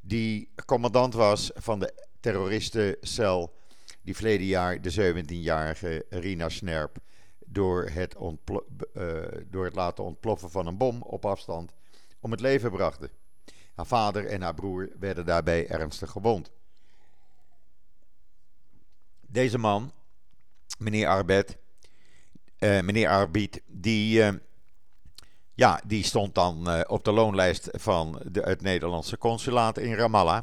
die 0.00 0.52
commandant 0.66 1.14
was 1.14 1.50
van 1.54 1.78
de 1.78 1.94
terroristencel 2.20 3.54
die 4.02 4.14
verleden 4.16 4.46
jaar 4.46 4.80
de 4.80 5.14
17-jarige 5.24 6.06
Rina 6.08 6.48
Snerp 6.48 6.96
door 7.46 7.88
het, 7.88 8.16
uh, 8.94 9.22
door 9.50 9.64
het 9.64 9.74
laten 9.74 10.04
ontploffen 10.04 10.50
van 10.50 10.66
een 10.66 10.76
bom 10.76 11.02
op 11.02 11.26
afstand 11.26 11.74
om 12.20 12.30
het 12.30 12.40
leven 12.40 12.70
brachten. 12.70 13.10
Haar 13.74 13.86
vader 13.86 14.26
en 14.26 14.42
haar 14.42 14.54
broer 14.54 14.88
werden 14.98 15.24
daarbij 15.24 15.68
ernstig 15.68 16.10
gewond. 16.10 16.50
Deze 19.20 19.58
man 19.58 19.92
meneer 20.78 21.08
Arbet, 21.08 21.56
uh, 22.58 22.80
meneer 22.80 23.08
Arbit, 23.08 23.60
die, 23.66 24.18
uh, 24.18 24.32
ja, 25.54 25.80
die 25.86 26.04
stond 26.04 26.34
dan 26.34 26.68
uh, 26.68 26.80
op 26.86 27.04
de 27.04 27.12
loonlijst 27.12 27.68
van 27.72 28.22
de, 28.30 28.40
het 28.40 28.62
Nederlandse 28.62 29.18
consulaat 29.18 29.78
in 29.78 29.94
Ramallah. 29.94 30.42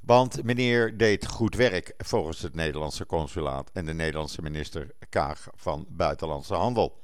Want 0.00 0.42
meneer 0.44 0.96
deed 0.96 1.26
goed 1.26 1.54
werk 1.54 1.94
volgens 1.98 2.42
het 2.42 2.54
Nederlandse 2.54 3.06
consulaat 3.06 3.70
en 3.72 3.86
de 3.86 3.94
Nederlandse 3.94 4.42
minister 4.42 4.90
Kaag 5.08 5.48
van 5.54 5.86
Buitenlandse 5.88 6.54
Handel. 6.54 7.00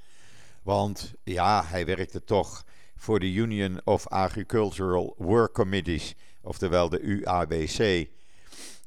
Want 0.63 1.13
ja, 1.25 1.65
hij 1.65 1.87
werkte 1.87 2.25
toch 2.25 2.65
voor 2.97 3.21
de 3.21 3.33
Union 3.33 3.81
of 3.85 4.09
Agricultural 4.09 5.15
Work 5.19 5.53
Committees, 5.53 6.15
oftewel 6.43 6.89
de 6.89 7.01
UAWC. 7.01 8.09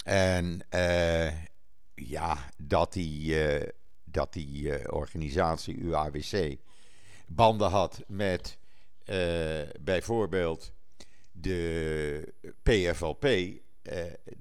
En 0.03 0.61
ja, 1.95 2.37
dat 2.57 2.93
die, 2.93 3.45
uh, 3.59 3.67
dat 4.03 4.33
die 4.33 4.61
uh, 4.61 4.75
organisatie 4.89 5.77
UAWC 5.77 6.57
banden 7.27 7.69
had 7.69 8.03
met 8.07 8.57
uh, 9.05 9.15
bijvoorbeeld 9.81 10.73
de 11.31 12.33
PFLP, 12.63 13.21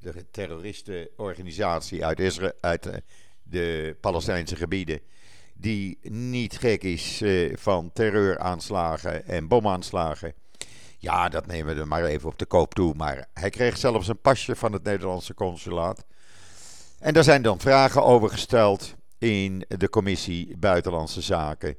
de 0.00 0.26
terroristenorganisatie 0.30 2.04
uit, 2.04 2.20
Israël, 2.20 2.52
uit 2.61 3.02
de 3.42 3.96
Palestijnse 4.00 4.56
gebieden, 4.56 5.00
die 5.54 5.99
niet 6.02 6.58
gek 6.58 6.82
is 6.82 7.23
van 7.54 7.92
terreuraanslagen 7.92 9.26
en 9.26 9.49
bomaanslagen. 9.49 10.34
Ja, 11.04 11.28
dat 11.28 11.46
nemen 11.46 11.75
we 11.75 11.80
er 11.80 11.88
maar 11.88 12.04
even 12.04 12.28
op 12.28 12.38
de 12.38 12.46
koop 12.46 12.75
toe. 12.75 12.94
Maar 12.94 13.28
hij 13.34 13.50
kreeg 13.50 13.76
zelfs 13.76 14.08
een 14.08 14.20
pasje 14.20 14.56
van 14.56 14.73
het 14.73 14.82
Nederlandse 14.82 15.34
consulaat. 15.34 16.04
En 17.04 17.12
daar 17.12 17.25
zijn 17.25 17.42
dan 17.42 17.61
vragen 17.61 18.04
over 18.04 18.30
gesteld 18.30 18.94
in 19.18 19.64
de 19.68 19.88
commissie 19.88 20.56
Buitenlandse 20.56 21.20
Zaken 21.20 21.76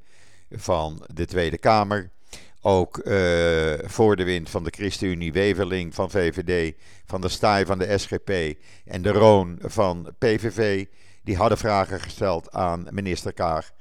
van 0.52 1.06
de 1.14 1.26
Tweede 1.26 1.58
Kamer. 1.58 2.12
Ook 2.62 2.98
uh, 2.98 3.74
voor 3.84 4.16
de 4.16 4.24
wind 4.24 4.50
van 4.50 4.64
de 4.64 4.70
ChristenUnie, 4.76 5.34
Weverling 5.34 5.96
van 5.96 6.10
VVD, 6.10 6.76
van 7.06 7.22
de 7.22 7.30
Staaij 7.30 7.66
van 7.66 7.78
de 7.78 7.98
SGP 7.98 8.30
en 8.86 9.02
de 9.02 9.12
Roon 9.12 9.60
van 9.62 10.14
PVV. 10.18 10.86
Die 11.24 11.38
hadden 11.38 11.58
vragen 11.58 12.00
gesteld 12.00 12.52
aan 12.52 12.88
minister 12.90 13.34
Kaag. 13.34 13.72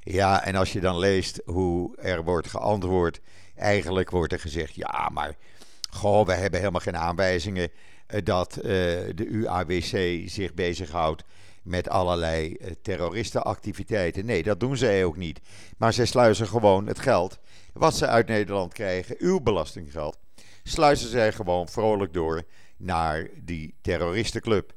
Ja, 0.00 0.44
en 0.44 0.54
als 0.54 0.72
je 0.72 0.80
dan 0.80 0.98
leest 0.98 1.42
hoe 1.44 1.96
er 1.96 2.24
wordt 2.24 2.48
geantwoord, 2.48 3.20
eigenlijk 3.56 4.10
wordt 4.10 4.32
er 4.32 4.40
gezegd: 4.40 4.74
ja, 4.74 5.08
maar 5.12 5.34
goh, 5.90 6.26
we 6.26 6.32
hebben 6.32 6.60
helemaal 6.60 6.80
geen 6.80 6.96
aanwijzingen 6.96 7.70
eh, 7.70 7.76
dat 8.08 8.56
eh, 8.56 8.62
de 9.14 9.26
UAWC 9.26 10.22
zich 10.28 10.54
bezighoudt 10.54 11.24
met 11.62 11.88
allerlei 11.88 12.54
eh, 12.54 12.70
terroristenactiviteiten. 12.82 14.26
Nee, 14.26 14.42
dat 14.42 14.60
doen 14.60 14.76
zij 14.76 15.04
ook 15.04 15.16
niet. 15.16 15.40
Maar 15.76 15.92
zij 15.92 16.06
sluizen 16.06 16.46
gewoon 16.46 16.86
het 16.86 16.98
geld 16.98 17.38
wat 17.72 17.96
ze 17.96 18.06
uit 18.06 18.26
Nederland 18.26 18.72
krijgen, 18.72 19.16
uw 19.18 19.40
belastinggeld, 19.40 20.18
sluizen 20.62 21.08
zij 21.08 21.32
gewoon 21.32 21.68
vrolijk 21.68 22.12
door 22.12 22.42
naar 22.76 23.28
die 23.34 23.74
terroristenclub. 23.80 24.72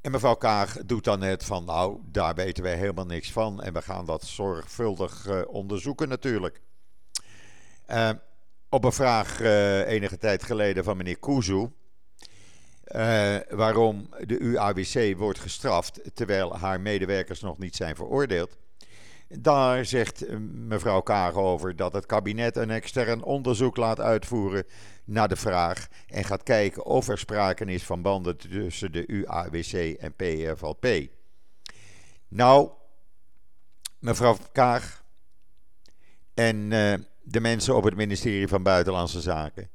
En 0.00 0.10
mevrouw 0.10 0.34
Kaag 0.34 0.78
doet 0.86 1.04
dan 1.04 1.18
net 1.18 1.44
van, 1.44 1.64
nou, 1.64 2.00
daar 2.04 2.34
weten 2.34 2.62
wij 2.62 2.76
helemaal 2.76 3.06
niks 3.06 3.32
van 3.32 3.62
en 3.62 3.72
we 3.72 3.82
gaan 3.82 4.06
dat 4.06 4.24
zorgvuldig 4.24 5.44
onderzoeken 5.46 6.08
natuurlijk. 6.08 6.60
Uh, 7.90 8.10
op 8.72 8.84
een 8.84 8.92
vraag 8.92 9.40
uh, 9.40 9.88
enige 9.88 10.18
tijd 10.18 10.42
geleden 10.42 10.84
van 10.84 10.96
meneer 10.96 11.18
Kuzu. 11.18 11.68
Uh, 12.86 13.36
waarom 13.48 14.08
de 14.26 14.38
UAWC 14.38 15.16
wordt 15.16 15.38
gestraft 15.38 16.00
terwijl 16.14 16.56
haar 16.56 16.80
medewerkers 16.80 17.40
nog 17.40 17.58
niet 17.58 17.76
zijn 17.76 17.96
veroordeeld. 17.96 18.56
Daar 19.28 19.84
zegt 19.84 20.26
eh, 20.26 20.36
mevrouw 20.52 21.00
Kaag 21.00 21.34
over 21.34 21.76
dat 21.76 21.92
het 21.92 22.06
kabinet 22.06 22.56
een 22.56 22.70
extern 22.70 23.22
onderzoek 23.22 23.76
laat 23.76 24.00
uitvoeren 24.00 24.64
naar 25.04 25.28
de 25.28 25.36
vraag 25.36 25.88
en 26.06 26.24
gaat 26.24 26.42
kijken 26.42 26.84
of 26.84 27.08
er 27.08 27.18
sprake 27.18 27.64
is 27.64 27.84
van 27.84 28.02
banden 28.02 28.36
tussen 28.36 28.92
de 28.92 29.06
UAWC 29.06 29.96
en 29.98 30.14
PFLP. 30.14 30.86
Nou, 32.28 32.70
mevrouw 33.98 34.36
Kaag 34.52 35.04
en 36.34 36.72
de 37.22 37.40
mensen 37.40 37.76
op 37.76 37.84
het 37.84 37.96
ministerie 37.96 38.48
van 38.48 38.62
Buitenlandse 38.62 39.20
Zaken. 39.20 39.70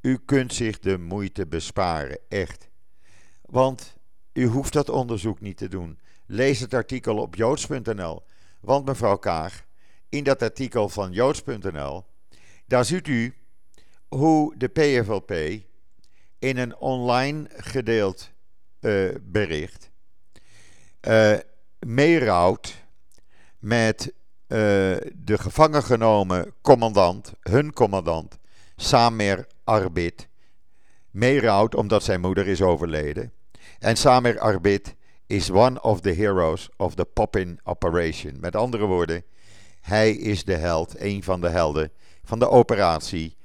U 0.00 0.18
kunt 0.24 0.54
zich 0.54 0.78
de 0.78 0.98
moeite 0.98 1.46
besparen, 1.46 2.18
echt. 2.28 2.68
Want 3.40 3.96
u 4.32 4.46
hoeft 4.46 4.72
dat 4.72 4.88
onderzoek 4.88 5.40
niet 5.40 5.56
te 5.56 5.68
doen. 5.68 5.98
Lees 6.26 6.60
het 6.60 6.74
artikel 6.74 7.16
op 7.18 7.34
joods.nl. 7.34 8.22
Want 8.60 8.84
mevrouw 8.86 9.16
Kaag, 9.16 9.64
in 10.08 10.24
dat 10.24 10.42
artikel 10.42 10.88
van 10.88 11.12
joods.nl, 11.12 12.04
daar 12.66 12.84
ziet 12.84 13.08
u 13.08 13.34
hoe 14.08 14.56
de 14.56 14.68
PFLP 14.68 15.30
in 16.38 16.56
een 16.56 16.76
online 16.76 17.48
gedeeld 17.56 18.30
uh, 18.80 19.14
bericht 19.22 19.92
uh, 21.08 21.38
meerouwt 21.78 22.84
met 23.58 24.12
de 24.54 25.38
gevangen 25.38 25.82
genomen 25.82 26.52
commandant, 26.62 27.32
hun 27.40 27.72
commandant, 27.72 28.38
Samer 28.76 29.46
Arbit, 29.64 30.28
meerouwt 31.10 31.74
omdat 31.74 32.02
zijn 32.02 32.20
moeder 32.20 32.46
is 32.46 32.62
overleden. 32.62 33.32
En 33.78 33.96
Samer 33.96 34.38
Arbit 34.38 34.94
is 35.26 35.50
one 35.50 35.82
of 35.82 36.00
the 36.00 36.10
heroes 36.10 36.68
of 36.76 36.94
the 36.94 37.04
Poppin 37.04 37.60
Operation. 37.64 38.36
Met 38.40 38.56
andere 38.56 38.86
woorden, 38.86 39.24
hij 39.80 40.10
is 40.10 40.44
de 40.44 40.56
held, 40.56 41.00
een 41.00 41.22
van 41.22 41.40
de 41.40 41.48
helden 41.48 41.92
van 42.24 42.38
de 42.38 42.48
operatie 42.48 43.36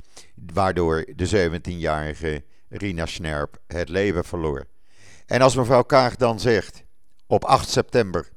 waardoor 0.54 1.06
de 1.16 1.50
17-jarige 1.60 2.44
Rina 2.70 3.06
Snerp 3.06 3.58
het 3.68 3.90
leven 3.90 4.24
verloor. 4.24 4.66
En 5.26 5.42
als 5.42 5.56
mevrouw 5.56 5.84
Kaag 5.84 6.16
dan 6.16 6.40
zegt 6.40 6.84
op 7.28 7.44
8 7.46 7.70
september 7.70 8.30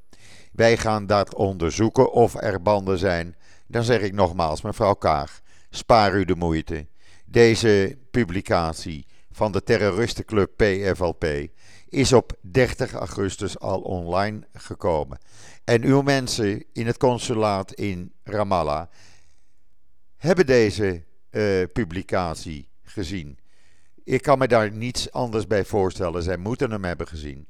wij 0.53 0.77
gaan 0.77 1.07
dat 1.07 1.35
onderzoeken 1.35 2.13
of 2.13 2.35
er 2.35 2.63
banden 2.63 2.99
zijn. 2.99 3.37
Dan 3.67 3.85
zeg 3.85 4.01
ik 4.01 4.13
nogmaals, 4.13 4.63
mevrouw 4.63 4.95
Kaag, 4.95 5.41
spaar 5.71 6.15
u 6.15 6.25
de 6.25 6.35
moeite. 6.35 6.87
Deze 7.25 7.99
publicatie 8.11 9.07
van 9.31 9.53
de 9.53 9.63
terroristenclub 9.63 10.51
PFLP 10.57 11.25
is 11.89 12.13
op 12.13 12.33
30 12.41 12.93
augustus 12.93 13.59
al 13.59 13.81
online 13.81 14.47
gekomen. 14.53 15.19
En 15.65 15.85
uw 15.85 16.03
mensen 16.03 16.65
in 16.73 16.87
het 16.87 16.97
consulaat 16.97 17.73
in 17.73 18.13
Ramallah 18.25 18.87
hebben 20.17 20.47
deze 20.47 21.03
uh, 21.31 21.63
publicatie 21.73 22.69
gezien. 22.83 23.39
Ik 24.05 24.23
kan 24.23 24.39
me 24.39 24.49
daar 24.49 24.73
niets 24.73 25.13
anders 25.13 25.47
bij 25.47 25.65
voorstellen. 25.65 26.23
Zij 26.23 26.37
moeten 26.37 26.71
hem 26.71 26.85
hebben 26.85 27.09
gezien. 27.09 27.47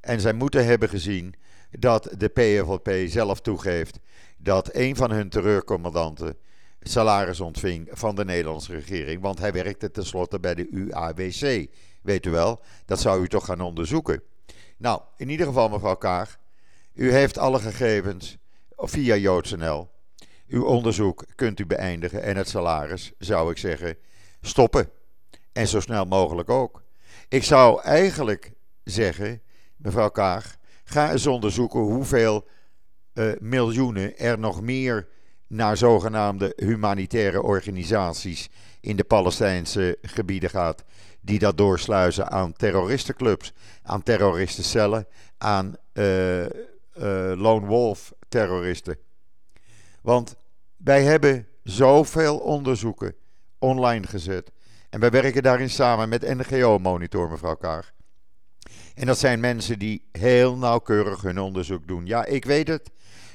En 0.00 0.20
zij 0.20 0.32
moeten 0.32 0.64
hebben 0.64 0.88
gezien 0.88 1.34
dat 1.78 2.14
de 2.18 2.28
PFLP 2.28 2.90
zelf 3.06 3.40
toegeeft 3.40 3.98
dat 4.36 4.74
een 4.74 4.96
van 4.96 5.10
hun 5.10 5.28
terreurcommandanten 5.28 6.36
salaris 6.82 7.40
ontving 7.40 7.88
van 7.90 8.14
de 8.14 8.24
Nederlandse 8.24 8.72
regering. 8.72 9.22
Want 9.22 9.38
hij 9.38 9.52
werkte 9.52 9.90
tenslotte 9.90 10.40
bij 10.40 10.54
de 10.54 10.68
UAWC. 10.68 11.70
Weet 12.02 12.26
u 12.26 12.30
wel, 12.30 12.60
dat 12.84 13.00
zou 13.00 13.22
u 13.22 13.28
toch 13.28 13.44
gaan 13.44 13.60
onderzoeken. 13.60 14.22
Nou, 14.76 15.00
in 15.16 15.28
ieder 15.28 15.46
geval, 15.46 15.68
mevrouw 15.68 15.94
Kaag, 15.94 16.38
u 16.94 17.12
heeft 17.12 17.38
alle 17.38 17.58
gegevens 17.58 18.36
via 18.76 19.16
JoodsNL. 19.16 19.90
Uw 20.46 20.64
onderzoek 20.64 21.24
kunt 21.34 21.60
u 21.60 21.66
beëindigen 21.66 22.22
en 22.22 22.36
het 22.36 22.48
salaris, 22.48 23.12
zou 23.18 23.50
ik 23.50 23.58
zeggen, 23.58 23.96
stoppen. 24.40 24.90
En 25.52 25.68
zo 25.68 25.80
snel 25.80 26.04
mogelijk 26.04 26.50
ook. 26.50 26.82
Ik 27.28 27.44
zou 27.44 27.82
eigenlijk 27.82 28.52
zeggen, 28.84 29.42
mevrouw 29.76 30.08
Kaag, 30.08 30.56
ga 30.92 31.12
eens 31.12 31.26
onderzoeken 31.26 31.80
hoeveel 31.80 32.46
uh, 33.14 33.32
miljoenen 33.40 34.18
er 34.18 34.38
nog 34.38 34.60
meer 34.60 35.08
naar 35.46 35.76
zogenaamde 35.76 36.52
humanitaire 36.56 37.42
organisaties 37.42 38.48
in 38.80 38.96
de 38.96 39.04
Palestijnse 39.04 39.98
gebieden 40.02 40.50
gaat. 40.50 40.84
Die 41.20 41.38
dat 41.38 41.56
doorsluizen 41.56 42.30
aan 42.30 42.52
terroristenclubs, 42.52 43.52
aan 43.82 44.02
terroristencellen, 44.02 45.06
aan 45.38 45.76
uh, 45.92 46.44
lone 47.34 47.66
wolf 47.66 48.12
terroristen. 48.28 48.96
Want 50.02 50.34
wij 50.76 51.02
hebben 51.02 51.46
zoveel 51.62 52.38
onderzoeken 52.38 53.14
online 53.58 54.06
gezet. 54.06 54.50
En 54.90 55.00
wij 55.00 55.10
werken 55.10 55.42
daarin 55.42 55.70
samen 55.70 56.08
met 56.08 56.34
NGO 56.36 56.78
Monitor, 56.78 57.30
mevrouw 57.30 57.56
Kaag. 57.56 57.92
En 58.94 59.06
dat 59.06 59.18
zijn 59.18 59.40
mensen 59.40 59.78
die 59.78 60.04
heel 60.12 60.56
nauwkeurig 60.56 61.22
hun 61.22 61.38
onderzoek 61.38 61.88
doen. 61.88 62.06
Ja, 62.06 62.24
ik 62.24 62.44
weet 62.44 62.68
het. 62.68 62.90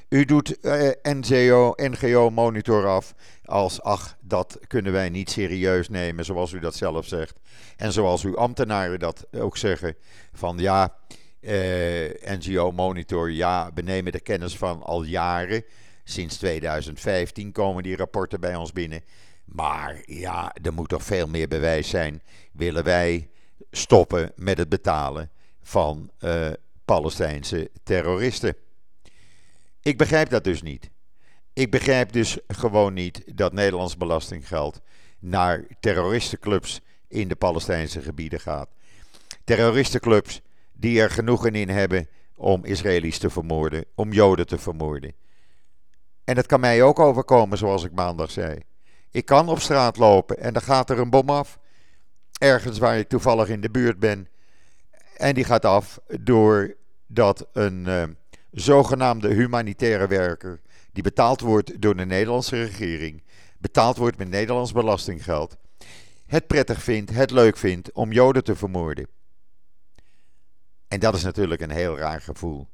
U 0.08 0.24
doet 0.24 0.56
uh, 0.62 0.90
NGO, 1.02 1.72
NGO 1.76 2.30
Monitor 2.30 2.86
af 2.86 3.14
als, 3.44 3.82
ach, 3.82 4.16
dat 4.20 4.58
kunnen 4.66 4.92
wij 4.92 5.08
niet 5.08 5.30
serieus 5.30 5.88
nemen, 5.88 6.24
zoals 6.24 6.52
u 6.52 6.58
dat 6.58 6.74
zelf 6.74 7.06
zegt. 7.06 7.38
En 7.76 7.92
zoals 7.92 8.24
uw 8.24 8.36
ambtenaren 8.36 8.98
dat 8.98 9.26
ook 9.32 9.56
zeggen, 9.56 9.96
van 10.32 10.58
ja, 10.58 10.94
eh, 11.40 12.36
NGO 12.38 12.72
Monitor, 12.72 13.30
ja, 13.30 13.70
we 13.74 13.82
nemen 13.82 14.12
de 14.12 14.20
kennis 14.20 14.56
van 14.56 14.82
al 14.82 15.02
jaren. 15.02 15.64
Sinds 16.04 16.36
2015 16.36 17.52
komen 17.52 17.82
die 17.82 17.96
rapporten 17.96 18.40
bij 18.40 18.54
ons 18.54 18.72
binnen. 18.72 19.02
Maar 19.44 20.02
ja, 20.04 20.54
er 20.62 20.72
moet 20.72 20.88
toch 20.88 21.02
veel 21.02 21.26
meer 21.26 21.48
bewijs 21.48 21.88
zijn. 21.88 22.22
Willen 22.52 22.84
wij 22.84 23.28
stoppen 23.70 24.32
met 24.36 24.58
het 24.58 24.68
betalen 24.68 25.30
van 25.62 26.10
uh, 26.20 26.48
Palestijnse 26.84 27.70
terroristen? 27.82 28.56
Ik 29.82 29.98
begrijp 29.98 30.30
dat 30.30 30.44
dus 30.44 30.62
niet. 30.62 30.90
Ik 31.52 31.70
begrijp 31.70 32.12
dus 32.12 32.38
gewoon 32.46 32.94
niet 32.94 33.22
dat 33.36 33.52
Nederlands 33.52 33.96
belastinggeld 33.96 34.80
naar 35.18 35.66
terroristenclubs 35.80 36.80
in 37.08 37.28
de 37.28 37.36
Palestijnse 37.36 38.00
gebieden 38.00 38.40
gaat. 38.40 38.68
Terroristenclubs 39.44 40.40
die 40.72 41.00
er 41.00 41.10
genoegen 41.10 41.54
in 41.54 41.68
hebben 41.68 42.08
om 42.36 42.64
Israëli's 42.64 43.18
te 43.18 43.30
vermoorden, 43.30 43.84
om 43.94 44.12
Joden 44.12 44.46
te 44.46 44.58
vermoorden. 44.58 45.12
En 46.24 46.34
dat 46.34 46.46
kan 46.46 46.60
mij 46.60 46.82
ook 46.82 46.98
overkomen, 46.98 47.58
zoals 47.58 47.84
ik 47.84 47.92
maandag 47.92 48.30
zei. 48.30 48.58
Ik 49.10 49.24
kan 49.24 49.48
op 49.48 49.60
straat 49.60 49.96
lopen 49.96 50.38
en 50.38 50.52
dan 50.52 50.62
gaat 50.62 50.90
er 50.90 50.98
een 50.98 51.10
bom 51.10 51.30
af. 51.30 51.58
Ergens 52.38 52.78
waar 52.78 52.98
ik 52.98 53.08
toevallig 53.08 53.48
in 53.48 53.60
de 53.60 53.70
buurt 53.70 53.98
ben. 53.98 54.28
En 55.16 55.34
die 55.34 55.44
gaat 55.44 55.64
af 55.64 56.00
doordat 56.20 57.46
een 57.52 57.84
uh, 57.86 58.02
zogenaamde 58.50 59.34
humanitaire 59.34 60.06
werker, 60.06 60.60
die 60.92 61.02
betaald 61.02 61.40
wordt 61.40 61.82
door 61.82 61.96
de 61.96 62.06
Nederlandse 62.06 62.64
regering, 62.64 63.22
betaald 63.58 63.96
wordt 63.96 64.18
met 64.18 64.28
Nederlands 64.28 64.72
belastinggeld, 64.72 65.56
het 66.26 66.46
prettig 66.46 66.82
vindt, 66.82 67.10
het 67.10 67.30
leuk 67.30 67.56
vindt 67.56 67.92
om 67.92 68.12
Joden 68.12 68.44
te 68.44 68.56
vermoorden. 68.56 69.08
En 70.88 71.00
dat 71.00 71.14
is 71.14 71.22
natuurlijk 71.22 71.60
een 71.60 71.70
heel 71.70 71.98
raar 71.98 72.20
gevoel. 72.20 72.68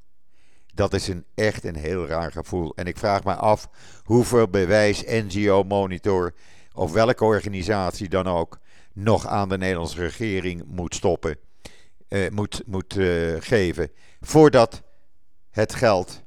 Dat 0.74 0.94
is 0.94 1.09
een, 1.09 1.24
echt 1.35 1.64
een 1.64 1.77
heel 1.77 2.07
raar 2.07 2.33
gevoel. 2.33 2.74
En 2.74 2.87
ik 2.87 2.98
vraag 2.98 3.24
me 3.24 3.35
af 3.35 3.68
hoeveel 4.03 4.48
bewijs 4.48 5.05
NGO 5.05 5.62
Monitor 5.62 6.35
of 6.72 6.92
welke 6.92 7.24
organisatie 7.24 8.09
dan 8.09 8.27
ook 8.27 8.59
nog 8.94 9.26
aan 9.26 9.48
de 9.48 9.59
Nederlandse 9.59 10.00
regering 10.00 10.64
moet 10.66 10.94
stoppen, 10.94 11.38
uh, 12.09 12.30
moet, 12.30 12.62
moet 12.66 12.96
uh, 12.96 13.37
geven, 13.40 13.90
voordat 14.20 14.83
het 15.50 15.74
geld 15.74 16.22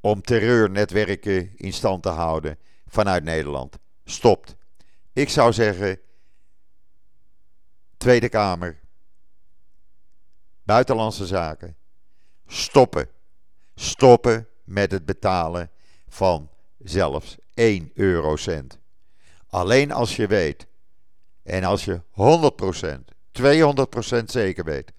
om 0.00 0.22
terreurnetwerken 0.22 1.56
in 1.56 1.72
stand 1.72 2.02
te 2.02 2.08
houden 2.08 2.58
vanuit 2.86 3.24
Nederland 3.24 3.78
stopt. 4.04 4.56
Ik 5.12 5.28
zou 5.28 5.52
zeggen, 5.52 6.00
Tweede 7.96 8.28
Kamer, 8.28 8.80
Buitenlandse 10.62 11.26
Zaken, 11.26 11.76
stoppen. 12.46 13.08
Stoppen 13.74 14.48
met 14.64 14.90
het 14.90 15.04
betalen 15.04 15.70
van 16.08 16.50
zelfs 16.78 17.36
1 17.54 17.90
eurocent. 17.94 18.78
Alleen 19.46 19.92
als 19.92 20.16
je 20.16 20.26
weet, 20.26 20.66
en 21.44 21.64
als 21.64 21.84
je 21.84 22.00
100%, 22.10 23.04
200% 24.20 24.24
zeker 24.24 24.64
weet, 24.64 24.92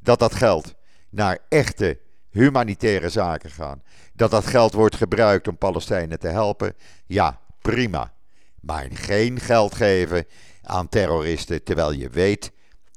dat 0.00 0.18
dat 0.18 0.34
geld 0.34 0.74
naar 1.10 1.38
echte 1.48 1.98
humanitaire 2.30 3.08
zaken 3.08 3.50
gaan. 3.50 3.82
Dat 4.12 4.30
dat 4.30 4.46
geld 4.46 4.72
wordt 4.72 4.96
gebruikt 4.96 5.48
om 5.48 5.58
Palestijnen 5.58 6.18
te 6.18 6.28
helpen, 6.28 6.74
ja, 7.06 7.40
prima. 7.60 8.12
Maar 8.60 8.86
geen 8.92 9.40
geld 9.40 9.74
geven 9.74 10.26
aan 10.62 10.88
terroristen 10.88 11.62
terwijl 11.62 11.92
je 11.92 12.08
weet 12.08 12.52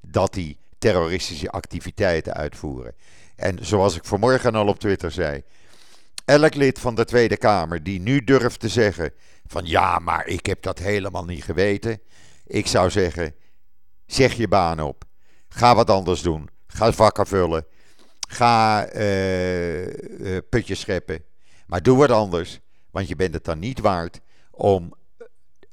dat 0.08 0.34
die 0.34 0.58
terroristische 0.78 1.50
activiteiten 1.50 2.34
uitvoeren. 2.34 2.96
En 3.36 3.66
zoals 3.66 3.96
ik 3.96 4.06
vanmorgen 4.06 4.56
al 4.56 4.68
op 4.68 4.80
Twitter 4.80 5.12
zei, 5.12 5.44
elk 6.26 6.54
lid 6.54 6.80
van 6.80 6.96
de 6.96 7.06
Tweede 7.06 7.38
Kamer 7.38 7.84
die 7.84 8.00
nu 8.00 8.24
durft 8.24 8.60
te 8.60 8.70
zeggen 8.70 9.14
van 9.46 9.66
ja, 9.66 10.00
maar 10.00 10.28
ik 10.28 10.46
heb 10.46 10.62
dat 10.62 10.80
helemaal 10.80 11.26
niet 11.26 11.44
geweten. 11.44 12.00
Ik 12.48 12.68
zou 12.68 12.90
zeggen, 12.90 13.36
zeg 14.06 14.34
je 14.34 14.48
baan 14.48 14.80
op. 14.80 15.04
Ga 15.50 15.76
wat 15.76 15.90
anders 15.90 16.22
doen. 16.22 16.50
Ga 16.68 16.92
vakken 16.92 17.28
vullen. 17.28 17.66
Ga 18.28 18.94
uh, 18.94 20.38
putjes 20.50 20.80
scheppen. 20.80 21.24
Maar 21.66 21.84
doe 21.84 21.98
wat 21.98 22.12
anders. 22.12 22.60
Want 22.92 23.08
je 23.08 23.16
bent 23.16 23.34
het 23.34 23.46
dan 23.46 23.60
niet 23.60 23.80
waard 23.80 24.20
om 24.52 24.94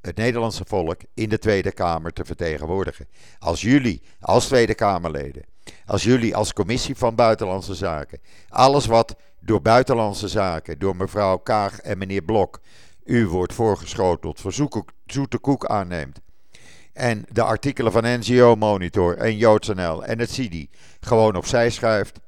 het 0.00 0.16
Nederlandse 0.16 0.64
volk 0.66 1.00
in 1.14 1.28
de 1.28 1.38
Tweede 1.38 1.72
Kamer 1.72 2.12
te 2.12 2.24
vertegenwoordigen. 2.24 3.08
Als 3.38 3.60
jullie, 3.60 4.02
als 4.20 4.46
Tweede 4.46 4.74
Kamerleden, 4.74 5.44
als 5.86 6.02
jullie 6.02 6.36
als 6.36 6.52
Commissie 6.52 6.96
van 6.96 7.14
Buitenlandse 7.14 7.74
Zaken, 7.74 8.20
alles 8.48 8.86
wat 8.86 9.16
door 9.40 9.62
Buitenlandse 9.62 10.28
Zaken, 10.28 10.78
door 10.78 10.96
mevrouw 10.96 11.36
Kaag 11.36 11.78
en 11.78 11.98
meneer 11.98 12.22
Blok, 12.22 12.60
u 13.04 13.26
wordt 13.26 13.54
voorgeschoteld 13.54 14.40
voor 14.40 14.52
zoete 15.06 15.38
koek 15.38 15.66
aanneemt. 15.66 16.20
En 16.94 17.24
de 17.28 17.42
artikelen 17.42 17.92
van 17.92 18.18
NGO 18.18 18.54
Monitor 18.56 19.16
en 19.16 19.36
JoodsNL 19.36 20.04
en 20.04 20.18
het 20.18 20.30
CIDI 20.30 20.70
gewoon 21.00 21.36
opzij 21.36 21.70
schuift. 21.70 22.20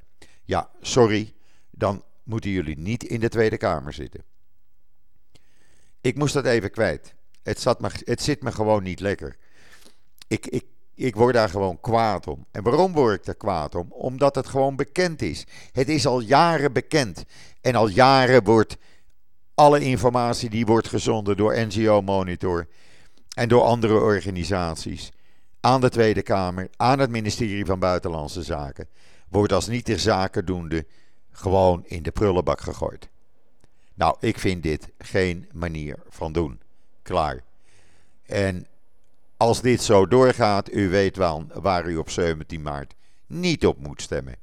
Ja, 0.43 0.69
sorry, 0.81 1.33
dan 1.71 2.03
moeten 2.23 2.49
jullie 2.49 2.77
niet 2.77 3.03
in 3.03 3.19
de 3.19 3.29
Tweede 3.29 3.57
Kamer 3.57 3.93
zitten. 3.93 4.23
Ik 6.01 6.17
moest 6.17 6.33
dat 6.33 6.45
even 6.45 6.71
kwijt. 6.71 7.13
Het, 7.43 7.59
zat 7.59 7.81
me, 7.81 7.89
het 8.03 8.21
zit 8.21 8.41
me 8.41 8.51
gewoon 8.51 8.83
niet 8.83 8.99
lekker. 8.99 9.35
Ik, 10.27 10.47
ik, 10.47 10.65
ik 10.93 11.15
word 11.15 11.33
daar 11.33 11.49
gewoon 11.49 11.79
kwaad 11.79 12.27
om. 12.27 12.45
En 12.51 12.63
waarom 12.63 12.93
word 12.93 13.15
ik 13.15 13.25
daar 13.25 13.35
kwaad 13.35 13.75
om? 13.75 13.91
Omdat 13.91 14.35
het 14.35 14.47
gewoon 14.47 14.75
bekend 14.75 15.21
is. 15.21 15.45
Het 15.71 15.89
is 15.89 16.05
al 16.05 16.19
jaren 16.19 16.73
bekend. 16.73 17.23
En 17.61 17.75
al 17.75 17.87
jaren 17.87 18.43
wordt 18.43 18.77
alle 19.53 19.79
informatie 19.79 20.49
die 20.49 20.65
wordt 20.65 20.87
gezonden 20.87 21.37
door 21.37 21.65
NGO 21.67 22.01
Monitor 22.01 22.67
en 23.37 23.47
door 23.47 23.61
andere 23.61 23.99
organisaties 23.99 25.11
aan 25.59 25.81
de 25.81 25.89
Tweede 25.89 26.21
Kamer, 26.21 26.69
aan 26.75 26.99
het 26.99 27.09
ministerie 27.09 27.65
van 27.65 27.79
Buitenlandse 27.79 28.43
Zaken, 28.43 28.87
wordt 29.29 29.53
als 29.53 29.67
niet 29.67 29.85
ter 29.85 29.99
zake 29.99 30.43
doende 30.43 30.85
gewoon 31.31 31.83
in 31.85 32.03
de 32.03 32.11
prullenbak 32.11 32.61
gegooid. 32.61 33.09
Nou, 33.93 34.15
ik 34.19 34.39
vind 34.39 34.63
dit 34.63 34.89
geen 34.97 35.49
manier 35.53 35.99
van 36.09 36.33
doen. 36.33 36.59
Klaar. 37.01 37.43
En 38.25 38.67
als 39.37 39.61
dit 39.61 39.81
zo 39.81 40.07
doorgaat, 40.07 40.73
u 40.73 40.89
weet 40.89 41.15
wel 41.15 41.45
waar 41.53 41.89
u 41.89 41.97
op 41.97 42.09
17 42.09 42.61
maart 42.61 42.93
niet 43.27 43.65
op 43.65 43.77
moet 43.79 44.01
stemmen. 44.01 44.35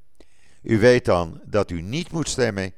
U 0.62 0.78
weet 0.78 1.04
dan 1.04 1.40
dat 1.44 1.70
u 1.70 1.80
niet 1.80 2.12
moet 2.12 2.28
stemmen 2.28 2.72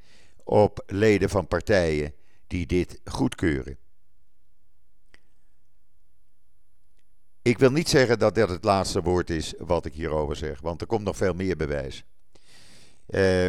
op 0.45 0.83
leden 0.87 1.29
van 1.29 1.47
partijen 1.47 2.13
die 2.47 2.67
dit 2.67 3.01
goedkeuren. 3.05 3.77
Ik 7.47 7.59
wil 7.59 7.71
niet 7.71 7.89
zeggen 7.89 8.19
dat 8.19 8.35
dit 8.35 8.49
het 8.49 8.65
laatste 8.65 9.03
woord 9.03 9.31
is 9.31 9.55
wat 9.59 9.85
ik 9.85 9.93
hierover 9.93 10.37
zeg, 10.37 10.61
want 10.61 10.81
er 10.81 10.87
komt 10.87 11.05
nog 11.05 11.17
veel 11.17 11.35
meer 11.35 11.57
bewijs. 11.57 12.05
Uh, 13.09 13.47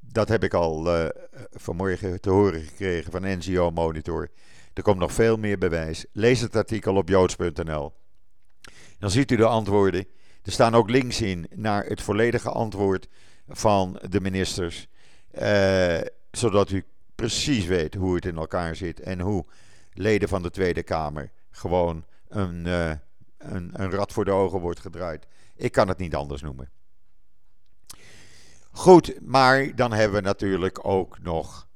dat 0.00 0.28
heb 0.28 0.44
ik 0.44 0.54
al 0.54 0.96
uh, 0.96 1.08
vanmorgen 1.52 2.20
te 2.20 2.30
horen 2.30 2.62
gekregen 2.62 3.12
van 3.12 3.22
NGO 3.22 3.70
Monitor. 3.70 4.30
Er 4.74 4.82
komt 4.82 4.98
nog 4.98 5.12
veel 5.12 5.36
meer 5.36 5.58
bewijs. 5.58 6.04
Lees 6.12 6.40
het 6.40 6.56
artikel 6.56 6.96
op 6.96 7.08
joods.nl. 7.08 7.92
Dan 8.98 9.10
ziet 9.10 9.30
u 9.30 9.36
de 9.36 9.46
antwoorden. 9.46 10.06
Er 10.42 10.52
staan 10.52 10.74
ook 10.74 10.90
links 10.90 11.20
in 11.20 11.46
naar 11.54 11.84
het 11.84 12.02
volledige 12.02 12.50
antwoord 12.50 13.08
van 13.48 14.00
de 14.08 14.20
ministers. 14.20 14.88
Uh, 15.42 16.00
zodat 16.30 16.70
u 16.70 16.84
precies 17.14 17.66
weet 17.66 17.94
hoe 17.94 18.14
het 18.14 18.24
in 18.24 18.36
elkaar 18.36 18.76
zit 18.76 19.00
en 19.00 19.20
hoe 19.20 19.44
leden 19.92 20.28
van 20.28 20.42
de 20.42 20.50
Tweede 20.50 20.82
Kamer 20.82 21.30
gewoon 21.50 22.04
een, 22.28 22.66
een, 23.44 23.70
een 23.82 23.90
rad 23.90 24.12
voor 24.12 24.24
de 24.24 24.30
ogen 24.30 24.60
wordt 24.60 24.80
gedraaid. 24.80 25.26
Ik 25.56 25.72
kan 25.72 25.88
het 25.88 25.98
niet 25.98 26.14
anders 26.14 26.42
noemen. 26.42 26.70
Goed, 28.70 29.20
maar 29.20 29.76
dan 29.76 29.92
hebben 29.92 30.16
we 30.16 30.26
natuurlijk 30.26 30.86
ook 30.86 31.18
nog 31.18 31.68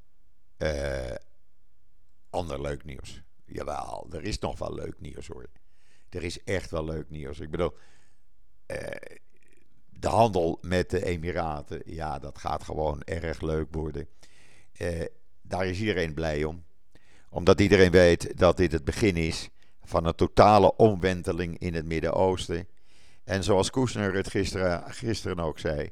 uh, 0.57 1.15
ander 2.29 2.61
leuk 2.61 2.83
nieuws. 2.83 3.21
Jawel, 3.45 4.07
er 4.11 4.23
is 4.23 4.39
nog 4.39 4.59
wel 4.59 4.73
leuk 4.73 4.99
nieuws 4.99 5.27
hoor. 5.27 5.49
Er 6.09 6.23
is 6.23 6.43
echt 6.43 6.71
wel 6.71 6.85
leuk 6.85 7.09
nieuws. 7.09 7.39
Ik 7.39 7.51
bedoel, 7.51 7.73
uh, 8.67 8.77
de 9.89 10.07
handel 10.07 10.57
met 10.61 10.89
de 10.89 11.05
Emiraten, 11.05 11.81
ja, 11.85 12.19
dat 12.19 12.37
gaat 12.37 12.63
gewoon 12.63 13.01
erg 13.03 13.41
leuk 13.41 13.67
worden. 13.71 14.07
Uh, 14.77 15.05
daar 15.41 15.65
is 15.67 15.79
iedereen 15.79 16.13
blij 16.13 16.43
om. 16.43 16.65
Omdat 17.29 17.61
iedereen 17.61 17.91
weet 17.91 18.37
dat 18.37 18.57
dit 18.57 18.71
het 18.71 18.83
begin 18.83 19.15
is 19.15 19.49
van 19.89 20.05
een 20.05 20.15
totale 20.15 20.75
omwenteling 20.75 21.59
in 21.59 21.73
het 21.73 21.85
Midden-Oosten. 21.85 22.67
En 23.23 23.43
zoals 23.43 23.69
Koesner 23.69 24.13
het 24.13 24.29
gisteren, 24.29 24.83
gisteren 24.87 25.39
ook 25.39 25.59
zei, 25.59 25.89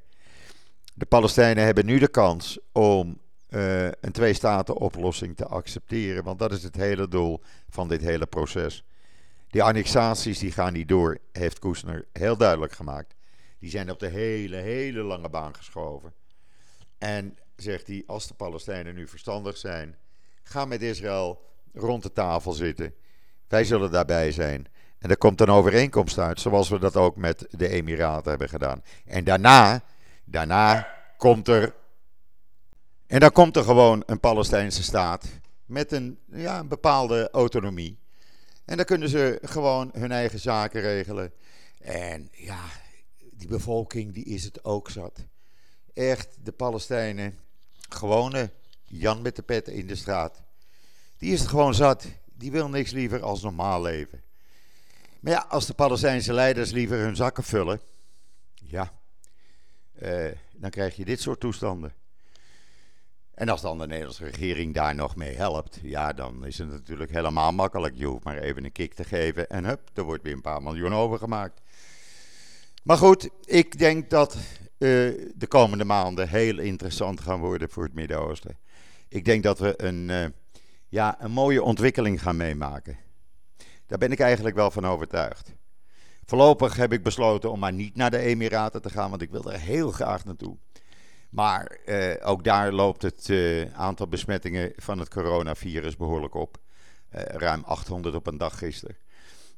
de 0.94 1.06
Palestijnen 1.06 1.64
hebben 1.64 1.86
nu 1.86 2.00
de 2.00 2.08
kans 2.08 2.60
om 2.72 3.20
uh, 3.50 3.86
een 3.86 4.12
twee-staten-oplossing 4.12 5.36
te 5.36 5.46
accepteren. 5.46 6.24
Want 6.24 6.40
dat 6.40 6.52
is 6.52 6.64
het 6.64 6.76
hele 6.76 7.08
doel 7.08 7.42
van 7.70 7.88
dit 7.88 8.02
hele 8.02 8.26
proces. 8.26 8.84
Die 9.50 9.64
annexaties 9.64 10.40
die 10.40 10.52
gaan 10.52 10.74
niet 10.74 10.88
door, 10.88 11.18
heeft 11.32 11.60
Koesner 11.60 12.06
heel 12.14 12.38
duidelijk 12.38 12.74
gemaakt. 12.74 13.16
Die 13.60 13.70
zijn 13.70 13.92
op 13.92 14.00
de 14.00 14.08
hele, 14.08 14.56
hele 14.56 15.02
lange 15.02 15.30
baan 15.30 15.56
geschoven. 15.56 16.14
En 16.98 17.38
zegt 17.56 17.88
hij, 17.88 18.04
als 18.06 18.28
de 18.28 18.34
Palestijnen 18.34 18.96
nu 18.96 19.08
verstandig 19.08 19.58
zijn, 19.58 19.96
ga 20.44 20.66
met 20.66 20.82
Israël 20.82 21.42
rond 21.74 22.04
de 22.04 22.12
tafel 22.12 22.52
zitten. 22.52 22.94
Wij 23.48 23.64
zullen 23.64 23.92
daarbij 23.92 24.32
zijn. 24.32 24.68
En 25.00 25.10
er 25.10 25.18
komt 25.18 25.42
een 25.42 25.50
overeenkomst 25.50 26.18
uit, 26.18 26.40
zoals 26.40 26.70
we 26.70 26.80
dat 26.80 26.96
ook 26.96 27.16
met 27.16 27.46
de 27.50 27.68
Emiraten 27.68 28.30
hebben 28.30 28.50
gedaan. 28.50 28.84
En 29.06 29.24
daarna 29.24 29.84
Daarna 30.30 30.88
komt 31.18 31.48
er. 31.48 31.76
En 33.08 33.20
dan 33.20 33.32
komt 33.32 33.56
er 33.56 33.64
gewoon 33.64 34.04
een 34.06 34.20
Palestijnse 34.20 34.84
staat 34.84 35.26
met 35.66 35.92
een, 35.92 36.20
ja, 36.26 36.60
een 36.60 36.68
bepaalde 36.68 37.30
autonomie. 37.32 38.00
En 38.66 38.76
dan 38.76 38.86
kunnen 38.86 39.10
ze 39.10 39.40
gewoon 39.42 39.90
hun 39.94 40.12
eigen 40.12 40.40
zaken 40.40 40.82
regelen. 40.82 41.34
En 41.80 42.30
ja, 42.32 42.60
die 43.32 43.48
bevolking 43.48 44.14
die 44.14 44.26
is 44.26 44.44
het 44.44 44.64
ook 44.64 44.90
zat. 44.90 45.26
Echt, 45.94 46.38
de 46.44 46.52
Palestijnen, 46.52 47.40
gewone 47.90 48.52
Jan 48.84 49.22
met 49.22 49.36
de 49.36 49.42
pet 49.42 49.68
in 49.68 49.88
de 49.88 49.96
straat. 49.96 50.42
Die 51.18 51.34
is 51.34 51.40
het 51.40 51.50
gewoon 51.50 51.74
zat. 51.74 52.06
Die 52.38 52.52
wil 52.52 52.70
niks 52.70 52.92
liever 52.92 53.22
als 53.22 53.42
normaal 53.42 53.82
leven. 53.82 54.24
Maar 55.20 55.34
ja, 55.34 55.46
als 55.50 55.66
de 55.66 55.74
Palestijnse 55.74 56.34
leiders 56.34 56.72
liever 56.72 56.98
hun 56.98 57.16
zakken 57.16 57.44
vullen. 57.44 57.80
Ja, 58.54 58.94
uh, 60.02 60.32
dan 60.56 60.70
krijg 60.70 60.96
je 60.96 61.06
dit 61.06 61.22
soort 61.22 61.40
toestanden. 61.40 61.94
En 63.34 63.50
als 63.50 63.62
dan 63.62 63.78
de 63.78 63.88
Nederlandse 63.88 64.26
regering 64.26 64.74
daar 64.74 64.96
nog 64.96 65.16
mee 65.16 65.36
helpt, 65.36 65.80
ja, 65.82 66.14
dan 66.14 66.46
is 66.46 66.58
het 66.58 66.70
natuurlijk 66.70 67.12
helemaal 67.12 67.52
makkelijk. 67.52 67.96
Je 67.98 68.06
hoeft 68.06 68.24
maar 68.24 68.38
even 68.38 68.66
een 68.66 68.72
kick 68.72 68.94
te 68.94 69.04
geven 69.04 69.50
en 69.50 69.66
hup, 69.66 69.90
er 69.94 70.04
wordt 70.04 70.24
weer 70.24 70.34
een 70.34 70.42
paar 70.42 70.62
miljoen 70.62 70.94
overgemaakt. 70.94 71.62
Maar 72.84 72.98
goed, 72.98 73.30
ik 73.46 73.78
denk 73.78 74.10
dat 74.10 74.36
uh, 74.36 74.40
de 75.36 75.48
komende 75.48 75.86
maanden 75.86 76.30
heel 76.30 76.60
interessant 76.60 77.22
gaan 77.22 77.40
worden 77.40 77.70
voor 77.70 77.84
het 77.84 77.94
Midden-Oosten. 77.94 78.58
Ik 79.08 79.26
denk 79.26 79.44
dat 79.44 79.60
we 79.60 79.82
een, 79.84 80.10
uh, 80.10 80.26
ja, 80.90 81.16
een 81.20 81.32
mooie 81.32 81.64
ontwikkeling 81.64 82.22
gaan 82.22 82.38
meemaken. 82.38 82.98
Daar 83.86 83.98
ben 83.98 84.12
ik 84.12 84.20
eigenlijk 84.20 84.56
wel 84.56 84.72
van 84.72 84.86
overtuigd. 84.86 85.56
Voorlopig 86.26 86.76
heb 86.76 86.94
ik 86.94 87.04
besloten 87.04 87.52
om 87.52 87.60
maar 87.60 87.74
niet 87.74 87.96
naar 87.96 88.12
de 88.12 88.18
Emiraten 88.18 88.82
te 88.82 88.90
gaan, 88.90 89.10
want 89.10 89.22
ik 89.22 89.32
wil 89.32 89.52
er 89.52 89.60
heel 89.60 89.92
graag 89.92 90.26
naartoe. 90.26 90.58
Maar 91.30 91.66
eh, 91.66 92.28
ook 92.28 92.44
daar 92.44 92.72
loopt 92.72 93.02
het 93.02 93.30
eh, 93.30 93.74
aantal 93.74 94.08
besmettingen 94.08 94.74
van 94.76 95.00
het 95.00 95.10
coronavirus 95.10 95.96
behoorlijk 95.96 96.34
op. 96.34 96.58
Uh, 97.16 97.22
ruim 97.22 97.64
800 97.64 98.16
op 98.16 98.28
een 98.28 98.38
dag 98.38 98.58
gisteren. 98.58 98.98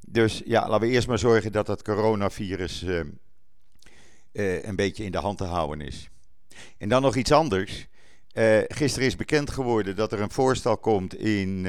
Dus 0.06 0.42
ja, 0.44 0.68
laten 0.68 0.88
we 0.88 0.94
eerst 0.94 1.08
maar 1.08 1.18
zorgen 1.18 1.52
dat 1.52 1.66
het 1.66 1.82
coronavirus 1.82 2.82
eh, 2.82 3.00
eh, 4.32 4.64
een 4.64 4.76
beetje 4.76 5.04
in 5.04 5.12
de 5.12 5.18
hand 5.18 5.38
te 5.38 5.44
houden 5.44 5.86
is. 5.86 6.08
En 6.78 6.88
dan 6.88 7.02
nog 7.02 7.16
iets 7.16 7.32
anders. 7.32 7.88
Uh, 8.32 8.58
gisteren 8.68 9.08
is 9.08 9.16
bekend 9.16 9.50
geworden 9.50 9.96
dat 9.96 10.12
er 10.12 10.20
een 10.20 10.30
voorstel 10.30 10.76
komt 10.78 11.14
in, 11.14 11.66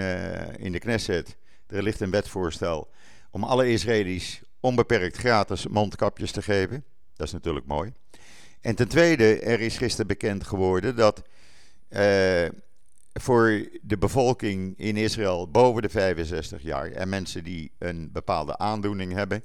in 0.58 0.72
de 0.72 0.80
Knesset. 0.80 1.36
Er 1.68 1.84
ligt 1.84 2.00
een 2.00 2.12
wetvoorstel 2.12 2.90
om 3.32 3.44
alle 3.44 3.72
Israëli's 3.72 4.42
onbeperkt 4.60 5.18
gratis 5.18 5.68
mondkapjes 5.68 6.32
te 6.32 6.42
geven. 6.42 6.84
Dat 7.16 7.28
is 7.28 7.34
natuurlijk 7.34 7.66
mooi. 7.66 7.94
En 8.62 8.76
ten 8.76 8.88
tweede, 8.88 9.40
er 9.40 9.60
is 9.60 9.78
gisteren 9.78 10.08
bekend 10.08 10.44
geworden 10.44 10.96
dat 10.96 11.22
uh, 11.90 12.50
voor 13.14 13.70
de 13.82 13.98
bevolking 13.98 14.74
in 14.78 14.98
Israël 14.98 15.50
boven 15.50 15.82
de 15.82 15.90
65 15.90 16.62
jaar 16.62 16.92
en 16.92 17.10
mensen 17.10 17.44
die 17.44 17.72
een 17.78 18.12
bepaalde 18.12 18.58
aandoening 18.58 19.14
hebben, 19.14 19.44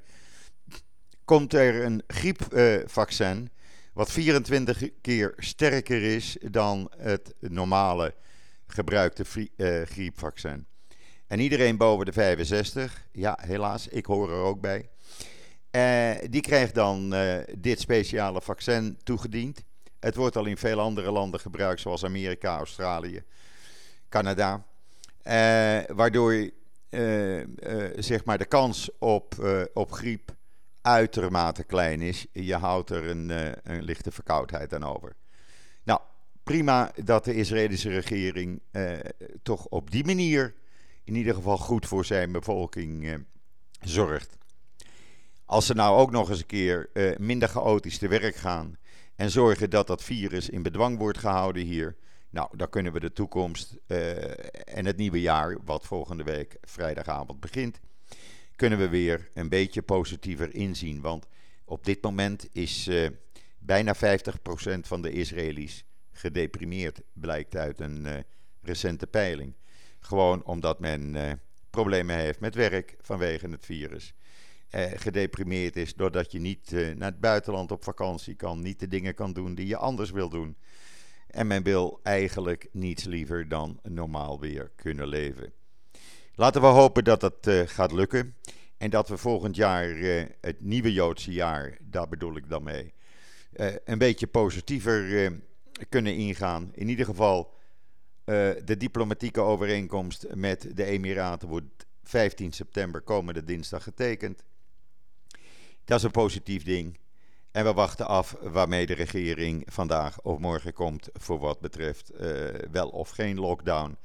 komt 1.25 1.53
er 1.53 1.83
een 1.83 2.03
griepvaccin 2.07 3.49
wat 3.97 4.11
24 4.11 4.89
keer 5.01 5.33
sterker 5.37 6.03
is 6.03 6.37
dan 6.51 6.91
het 6.97 7.33
normale 7.39 8.13
gebruikte 8.67 9.23
uh, 9.55 9.81
griepvaccin. 9.81 10.65
En 11.27 11.39
iedereen 11.39 11.77
boven 11.77 12.05
de 12.05 12.13
65, 12.13 13.07
ja 13.11 13.37
helaas, 13.41 13.87
ik 13.87 14.05
hoor 14.05 14.31
er 14.31 14.41
ook 14.41 14.61
bij, 14.61 14.89
uh, 15.71 16.29
die 16.29 16.41
krijgt 16.41 16.73
dan 16.75 17.13
uh, 17.13 17.37
dit 17.57 17.79
speciale 17.79 18.41
vaccin 18.41 18.97
toegediend. 19.03 19.63
Het 19.99 20.15
wordt 20.15 20.35
al 20.35 20.45
in 20.45 20.57
veel 20.57 20.79
andere 20.79 21.11
landen 21.11 21.39
gebruikt, 21.39 21.81
zoals 21.81 22.05
Amerika, 22.05 22.57
Australië, 22.57 23.23
Canada. 24.09 24.65
Waardoor 25.87 26.49
zeg 27.95 28.25
maar 28.25 28.37
de 28.37 28.45
kans 28.45 28.89
op, 28.99 29.35
op 29.73 29.91
griep 29.91 30.36
uitermate 30.87 31.63
klein 31.63 32.01
is. 32.01 32.25
Je 32.31 32.55
houdt 32.55 32.89
er 32.89 33.09
een, 33.09 33.29
een 33.63 33.83
lichte 33.83 34.11
verkoudheid 34.11 34.73
aan 34.73 34.83
over. 34.83 35.15
Nou, 35.83 35.99
prima 36.43 36.91
dat 37.03 37.25
de 37.25 37.35
Israëlische 37.35 37.89
regering 37.89 38.61
toch 39.43 39.65
op 39.65 39.91
die 39.91 40.05
manier 40.05 40.53
in 41.03 41.15
ieder 41.15 41.33
geval 41.33 41.57
goed 41.57 41.85
voor 41.85 42.05
zijn 42.05 42.31
bevolking 42.31 43.25
zorgt. 43.81 44.37
Als 45.45 45.65
ze 45.65 45.73
nou 45.73 45.97
ook 45.97 46.11
nog 46.11 46.29
eens 46.29 46.39
een 46.39 46.45
keer 46.45 46.89
minder 47.17 47.49
chaotisch 47.49 47.97
te 47.97 48.07
werk 48.07 48.35
gaan 48.35 48.77
en 49.15 49.31
zorgen 49.31 49.69
dat 49.69 49.87
dat 49.87 50.03
virus 50.03 50.49
in 50.49 50.63
bedwang 50.63 50.97
wordt 50.97 51.17
gehouden 51.17 51.63
hier, 51.63 51.95
nou, 52.29 52.57
dan 52.57 52.69
kunnen 52.69 52.93
we 52.93 52.99
de 52.99 53.13
toekomst 53.13 53.77
en 54.65 54.85
het 54.85 54.97
nieuwe 54.97 55.21
jaar, 55.21 55.57
wat 55.65 55.85
volgende 55.85 56.23
week 56.23 56.57
vrijdagavond 56.61 57.39
begint, 57.39 57.79
kunnen 58.57 58.77
we 58.77 58.89
weer 58.89 59.29
een 59.33 59.49
beetje 59.49 59.81
positiever 59.81 60.55
inzien. 60.55 61.01
Want 61.01 61.27
op 61.65 61.85
dit 61.85 62.01
moment 62.03 62.47
is 62.51 62.87
uh, 62.87 63.09
bijna 63.59 63.95
50% 63.95 63.99
van 64.79 65.01
de 65.01 65.11
Israëli's 65.11 65.85
gedeprimeerd, 66.11 67.01
blijkt 67.13 67.55
uit 67.55 67.79
een 67.79 68.25
recente 68.61 69.07
peiling. 69.07 69.53
Gewoon 69.99 70.43
omdat 70.43 70.79
men 70.79 71.15
problemen 71.69 72.15
heeft 72.15 72.39
met 72.39 72.55
werk 72.55 72.95
vanwege 73.01 73.49
het 73.49 73.65
virus 73.65 74.13
eh, 74.67 74.85
gedeprimeerd 74.95 75.75
is 75.75 75.93
doordat 75.93 76.31
je 76.31 76.39
niet 76.39 76.73
eh, 76.73 76.95
naar 76.95 77.11
het 77.11 77.19
buitenland 77.19 77.71
op 77.71 77.83
vakantie 77.83 78.35
kan, 78.35 78.61
niet 78.61 78.79
de 78.79 78.87
dingen 78.87 79.13
kan 79.13 79.33
doen 79.33 79.55
die 79.55 79.67
je 79.67 79.77
anders 79.77 80.11
wil 80.11 80.29
doen. 80.29 80.57
En 81.27 81.47
men 81.47 81.63
wil 81.63 81.99
eigenlijk 82.03 82.69
niets 82.71 83.03
liever 83.03 83.47
dan 83.47 83.79
normaal 83.83 84.39
weer 84.39 84.71
kunnen 84.75 85.07
leven. 85.07 85.53
Laten 86.39 86.61
we 86.61 86.67
hopen 86.67 87.03
dat 87.03 87.19
dat 87.19 87.47
uh, 87.47 87.61
gaat 87.65 87.91
lukken. 87.91 88.35
En 88.77 88.89
dat 88.89 89.09
we 89.09 89.17
volgend 89.17 89.55
jaar, 89.55 89.89
uh, 89.89 90.25
het 90.41 90.61
nieuwe 90.61 90.93
Joodse 90.93 91.31
jaar, 91.31 91.77
daar 91.81 92.07
bedoel 92.07 92.35
ik 92.35 92.49
dan 92.49 92.63
mee, 92.63 92.93
een 93.85 93.97
beetje 93.97 94.27
positiever 94.27 95.31
kunnen 95.89 96.15
ingaan. 96.15 96.71
In 96.73 96.89
ieder 96.89 97.05
geval, 97.05 97.53
de 98.25 98.75
diplomatieke 98.77 99.41
overeenkomst 99.41 100.25
met 100.33 100.69
de 100.73 100.83
Emiraten 100.83 101.47
wordt 101.47 101.85
15 102.03 102.51
september 102.51 103.01
komende 103.01 103.43
dinsdag 103.43 103.83
getekend. 103.83 104.43
Dat 105.85 105.97
is 105.97 106.03
een 106.03 106.11
positief 106.11 106.63
ding. 106.63 106.99
En 107.51 107.63
we 107.63 107.73
wachten 107.73 108.07
af 108.07 108.35
waarmee 108.41 108.85
de 108.85 108.93
regering 108.93 109.63
vandaag 109.71 110.21
of 110.21 110.39
morgen 110.39 110.73
komt 110.73 111.09
voor 111.13 111.39
wat 111.39 111.59
betreft 111.59 112.11
wel 112.71 112.89
of 112.89 113.09
geen 113.09 113.39
lockdown. 113.39 113.97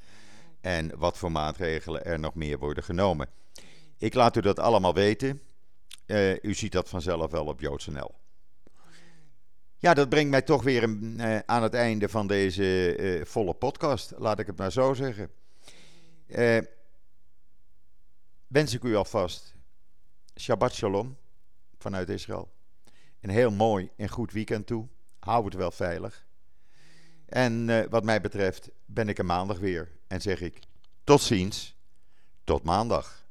En 0.63 0.97
wat 0.97 1.17
voor 1.17 1.31
maatregelen 1.31 2.05
er 2.05 2.19
nog 2.19 2.35
meer 2.35 2.59
worden 2.59 2.83
genomen. 2.83 3.29
Ik 3.97 4.13
laat 4.13 4.35
u 4.35 4.41
dat 4.41 4.59
allemaal 4.59 4.93
weten. 4.93 5.41
Uh, 6.05 6.43
u 6.43 6.53
ziet 6.53 6.71
dat 6.71 6.89
vanzelf 6.89 7.31
wel 7.31 7.45
op 7.45 7.59
JoodsNL. 7.59 8.15
Ja, 9.77 9.93
dat 9.93 10.09
brengt 10.09 10.29
mij 10.29 10.41
toch 10.41 10.63
weer 10.63 10.83
een, 10.83 11.17
uh, 11.19 11.39
aan 11.45 11.63
het 11.63 11.73
einde 11.73 12.09
van 12.09 12.27
deze 12.27 13.21
volle 13.25 13.53
podcast. 13.53 14.13
Laat 14.17 14.39
ik 14.39 14.47
het 14.47 14.57
maar 14.57 14.71
zo 14.71 14.93
zeggen. 14.93 15.31
wens 18.47 18.73
ik 18.73 18.83
u 18.83 18.95
alvast 18.95 19.55
Shabbat 20.39 20.73
Shalom 20.73 21.17
vanuit 21.77 22.09
Israël. 22.09 22.51
Een 23.21 23.29
heel 23.29 23.51
mooi 23.51 23.89
en 23.95 24.09
goed 24.09 24.31
weekend 24.31 24.67
toe. 24.67 24.87
Hou 25.19 25.45
het 25.45 25.53
wel 25.53 25.71
veilig. 25.71 26.25
En 27.25 27.89
wat 27.89 28.03
mij 28.03 28.21
betreft 28.21 28.69
ben 28.85 29.09
ik 29.09 29.17
er 29.17 29.25
maandag 29.25 29.59
weer 29.59 30.01
en 30.13 30.21
zeg 30.21 30.41
ik 30.41 30.59
tot 31.03 31.21
ziens, 31.21 31.75
tot 32.43 32.63
maandag. 32.63 33.22